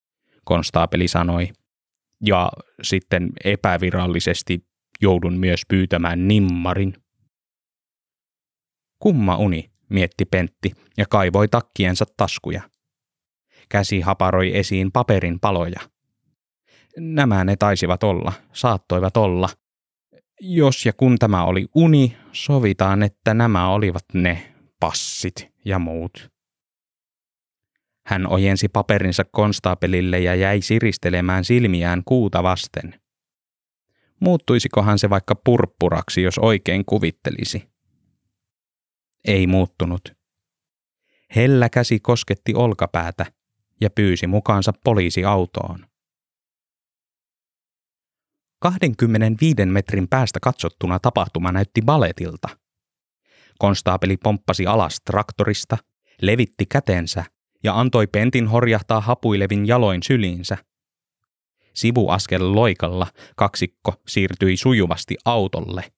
konstaapeli 0.45 1.09
sanoi. 1.09 1.49
Ja 2.27 2.51
sitten 2.83 3.31
epävirallisesti 3.45 4.67
joudun 5.03 5.35
myös 5.35 5.63
pyytämään 5.69 6.29
nimmarin. 6.29 6.95
Kumma 8.99 9.37
uni, 9.37 9.72
mietti 9.93 10.25
Pentti 10.25 10.73
ja 10.97 11.07
kaivoi 11.07 11.49
takkiensa 11.49 12.05
taskuja. 12.17 12.63
Käsi 13.69 14.01
haparoi 14.01 14.57
esiin 14.57 14.93
paperin 14.93 15.41
paloja. 15.41 15.81
Nämä 16.99 17.45
ne 17.45 17.57
taisivat 17.57 18.03
olla, 18.03 18.33
saattoivat 18.53 19.17
olla. 19.17 19.49
Jos 20.41 20.87
ja 20.87 20.93
kun 20.93 21.19
tämä 21.19 21.45
oli 21.45 21.67
uni, 21.75 22.17
sovitaan, 22.33 23.03
että 23.03 23.35
nämä 23.35 23.69
olivat 23.69 24.05
ne 24.15 24.55
passit 24.81 25.53
ja 25.65 25.79
muut. 25.79 26.33
Hän 28.07 28.27
ojensi 28.27 28.69
paperinsa 28.69 29.25
konstaapelille 29.25 30.21
ja 30.21 30.35
jäi 30.35 30.63
siristelemään 30.63 31.45
silmiään 31.45 32.03
kuuta 32.05 32.43
vasten. 32.43 33.01
Muuttuisikohan 34.21 34.99
se 34.99 35.11
vaikka 35.11 35.35
purppuraksi, 35.35 36.23
jos 36.23 36.39
oikein 36.39 36.85
kuvittelisi? 36.85 37.72
Ei 39.25 39.47
muuttunut. 39.47 40.13
Hellä 41.37 41.69
käsi 41.69 42.01
kosketti 42.01 42.55
olkapäätä 42.55 43.27
ja 43.81 43.91
pyysi 43.91 44.27
mukaansa 44.27 44.73
poliisiautoon. 44.85 45.87
25 48.59 49.67
metrin 49.67 50.09
päästä 50.09 50.41
katsottuna 50.41 50.99
tapahtuma 50.99 51.53
näytti 51.53 51.83
baletilta. 51.83 52.49
Konstaapeli 53.59 54.17
pomppasi 54.17 54.67
alas 54.67 55.01
traktorista, 55.05 55.79
levitti 56.23 56.67
kätensä 56.67 57.25
ja 57.63 57.81
antoi 57.81 58.07
pentin 58.07 58.47
horjahtaa 58.47 59.01
hapuilevin 59.01 59.67
jaloin 59.67 60.03
syliinsä. 60.03 60.57
Sivuaskel 61.75 62.55
loikalla 62.55 63.07
kaksikko 63.37 63.95
siirtyi 64.09 64.57
sujuvasti 64.57 65.17
autolle. 65.25 65.93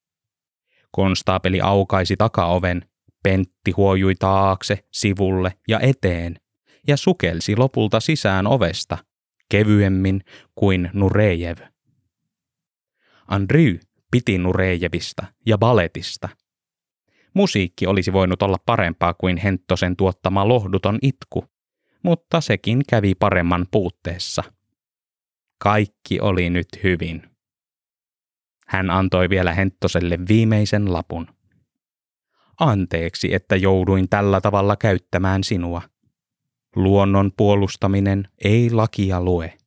Konstaapeli 0.91 1.61
aukaisi 1.61 2.17
takaoven, 2.17 2.89
pentti 3.25 3.71
huojui 3.71 4.15
taakse, 4.15 4.85
sivulle 4.93 5.53
ja 5.69 5.81
eteen 5.81 6.37
ja 6.89 6.97
sukelsi 6.97 7.57
lopulta 7.57 8.01
sisään 8.01 8.47
ovesta, 8.47 8.99
kevyemmin 9.49 10.21
kuin 10.55 10.91
Nurejev. 10.93 11.59
Andry 13.29 13.81
piti 14.11 14.39
Nurejevista 14.39 15.27
ja 15.47 15.59
baletista. 15.59 16.29
Musiikki 17.35 17.87
olisi 17.87 18.13
voinut 18.13 18.43
olla 18.43 18.57
parempaa 18.67 19.15
kuin 19.15 19.37
Henttosen 19.37 19.97
tuottama 19.97 20.49
lohduton 20.49 20.99
itku, 21.03 21.45
mutta 22.03 22.41
sekin 22.41 22.83
kävi 22.89 23.15
paremman 23.15 23.67
puutteessa. 23.71 24.43
Kaikki 25.59 26.21
oli 26.21 26.51
nyt 26.51 26.69
hyvin. 26.83 27.31
Hän 28.67 28.91
antoi 28.91 29.31
vielä 29.31 29.55
Henttoselle 29.55 30.19
viimeisen 30.29 30.93
lapun. 30.93 31.34
Anteeksi, 32.61 33.35
että 33.35 33.57
jouduin 33.57 34.09
tällä 34.09 34.41
tavalla 34.41 34.77
käyttämään 34.77 35.45
sinua. 35.45 35.83
Luonnon 36.77 37.33
puolustaminen 37.37 38.29
ei 38.45 38.71
lakia 38.71 39.23
lue. 39.23 39.59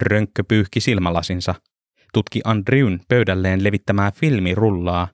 Rönkkö 0.00 0.44
pyyhki 0.44 0.80
silmälasinsa, 0.80 1.54
tutki 2.12 2.40
Andriyn 2.44 3.00
pöydälleen 3.08 3.64
levittämää 3.64 4.10
filmirullaa 4.10 5.08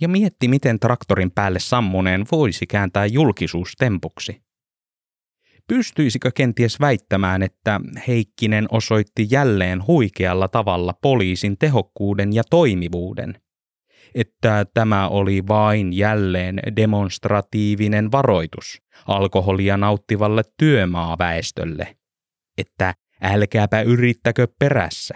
ja 0.00 0.08
mietti, 0.08 0.48
miten 0.48 0.80
traktorin 0.80 1.30
päälle 1.30 1.58
sammuneen 1.58 2.24
voisi 2.32 2.66
kääntää 2.66 3.06
julkisuustempuksi. 3.06 4.42
Pystyisikö 5.72 6.30
kenties 6.34 6.80
väittämään, 6.80 7.42
että 7.42 7.80
Heikkinen 8.08 8.66
osoitti 8.70 9.26
jälleen 9.30 9.86
huikealla 9.86 10.48
tavalla 10.48 10.94
poliisin 11.02 11.58
tehokkuuden 11.58 12.32
ja 12.32 12.42
toimivuuden? 12.50 13.40
Että 14.14 14.66
tämä 14.74 15.08
oli 15.08 15.48
vain 15.48 15.92
jälleen 15.92 16.60
demonstratiivinen 16.76 18.12
varoitus 18.12 18.82
alkoholia 19.06 19.76
nauttivalle 19.76 20.42
työmaaväestölle? 20.58 21.96
Että 22.58 22.94
älkääpä 23.22 23.80
yrittäkö 23.80 24.46
perässä? 24.58 25.14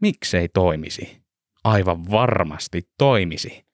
Miksei 0.00 0.48
toimisi? 0.48 1.22
Aivan 1.64 2.10
varmasti 2.10 2.82
toimisi. 2.98 3.65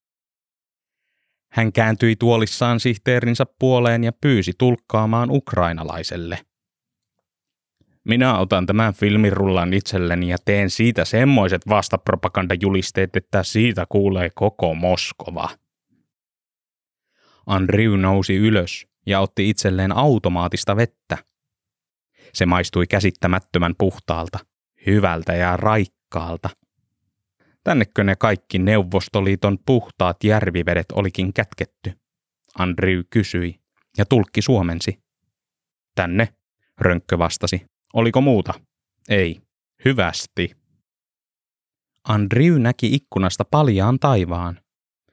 Hän 1.52 1.72
kääntyi 1.72 2.16
tuolissaan 2.16 2.80
sihteerinsä 2.80 3.46
puoleen 3.58 4.04
ja 4.04 4.12
pyysi 4.20 4.52
tulkkaamaan 4.58 5.30
ukrainalaiselle. 5.30 6.38
Minä 8.04 8.38
otan 8.38 8.66
tämän 8.66 8.94
filmirullan 8.94 9.74
itselleni 9.74 10.28
ja 10.28 10.36
teen 10.44 10.70
siitä 10.70 11.04
semmoiset 11.04 11.68
vastapropagandajulisteet, 11.68 13.16
että 13.16 13.42
siitä 13.42 13.86
kuulee 13.88 14.30
koko 14.34 14.74
Moskova. 14.74 15.48
Andriu 17.46 17.96
nousi 17.96 18.36
ylös 18.36 18.86
ja 19.06 19.20
otti 19.20 19.50
itselleen 19.50 19.96
automaattista 19.96 20.76
vettä. 20.76 21.18
Se 22.32 22.46
maistui 22.46 22.86
käsittämättömän 22.86 23.74
puhtaalta, 23.78 24.38
hyvältä 24.86 25.34
ja 25.34 25.56
raikkaalta– 25.56 26.50
Tännekö 27.64 28.04
ne 28.04 28.16
kaikki 28.16 28.58
Neuvostoliiton 28.58 29.58
puhtaat 29.66 30.24
järvivedet 30.24 30.86
olikin 30.92 31.32
kätketty? 31.32 31.92
Andrew 32.58 33.00
kysyi, 33.10 33.60
ja 33.98 34.04
tulkki 34.04 34.42
suomensi. 34.42 35.02
Tänne, 35.94 36.28
Rönkkö 36.80 37.18
vastasi. 37.18 37.66
Oliko 37.94 38.20
muuta? 38.20 38.54
Ei. 39.08 39.40
Hyvästi. 39.84 40.56
Andrew 42.04 42.58
näki 42.58 42.94
ikkunasta 42.94 43.44
paljaan 43.44 43.98
taivaan. 43.98 44.60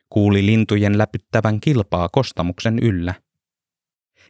Kuuli 0.09 0.45
lintujen 0.45 0.97
läpyttävän 0.97 1.59
kilpaa 1.59 2.09
kostamuksen 2.09 2.79
yllä. 2.79 3.13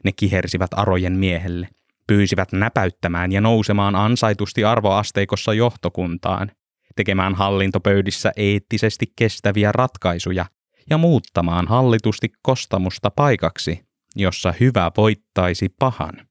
Ne 0.03 0.11
kihersivät 0.11 0.71
arojen 0.71 1.13
miehelle, 1.13 1.69
pyysivät 2.07 2.51
näpäyttämään 2.51 3.31
ja 3.31 3.41
nousemaan 3.41 3.95
ansaitusti 3.95 4.63
arvoasteikossa 4.63 5.53
johtokuntaan 5.53 6.51
tekemään 6.95 7.35
hallintopöydissä 7.35 8.31
eettisesti 8.35 9.13
kestäviä 9.15 9.71
ratkaisuja 9.71 10.45
ja 10.89 10.97
muuttamaan 10.97 11.67
hallitusti 11.67 12.31
kostamusta 12.41 13.11
paikaksi, 13.11 13.85
jossa 14.15 14.53
hyvä 14.59 14.91
voittaisi 14.97 15.69
pahan. 15.79 16.27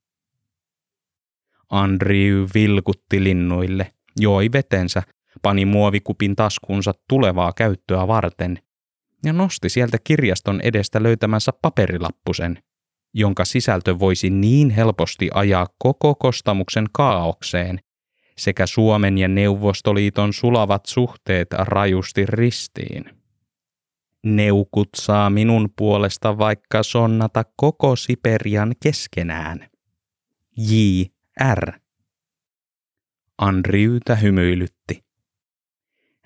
Andrew 1.70 2.46
vilkutti 2.54 3.24
linnuille, 3.24 3.92
joi 4.20 4.52
vetensä, 4.52 5.02
pani 5.42 5.64
muovikupin 5.64 6.36
taskunsa 6.36 6.92
tulevaa 7.09 7.52
käyttöä 7.52 8.09
varten 8.09 8.59
ja 9.24 9.32
nosti 9.32 9.68
sieltä 9.68 9.98
kirjaston 10.04 10.61
edestä 10.61 11.02
löytämänsä 11.02 11.52
paperilappusen, 11.62 12.62
jonka 13.14 13.44
sisältö 13.44 13.98
voisi 13.98 14.30
niin 14.30 14.70
helposti 14.70 15.30
ajaa 15.34 15.66
koko 15.78 16.14
kostamuksen 16.14 16.86
kaaukseen, 16.92 17.80
sekä 18.39 18.66
Suomen 18.66 19.18
ja 19.18 19.28
Neuvostoliiton 19.28 20.32
sulavat 20.32 20.86
suhteet 20.86 21.49
rajusti 21.53 22.26
ristiin. 22.26 23.05
Neukut 24.24 24.89
saa 24.97 25.30
minun 25.30 25.68
puolesta 25.76 26.39
vaikka 26.39 26.82
sonnata 26.82 27.45
koko 27.57 27.97
Siperian 27.97 28.74
keskenään. 28.82 29.68
J.R. 30.57 31.72
Andriyytä 33.39 34.16
hymyilytti. 34.16 35.05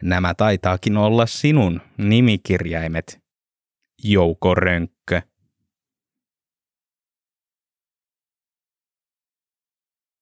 Nämä 0.03 0.35
taitaakin 0.35 0.97
olla 0.97 1.27
sinun 1.27 1.81
nimikirjaimet. 1.99 3.23
Jouko 4.05 4.55
Rönk. 4.55 4.92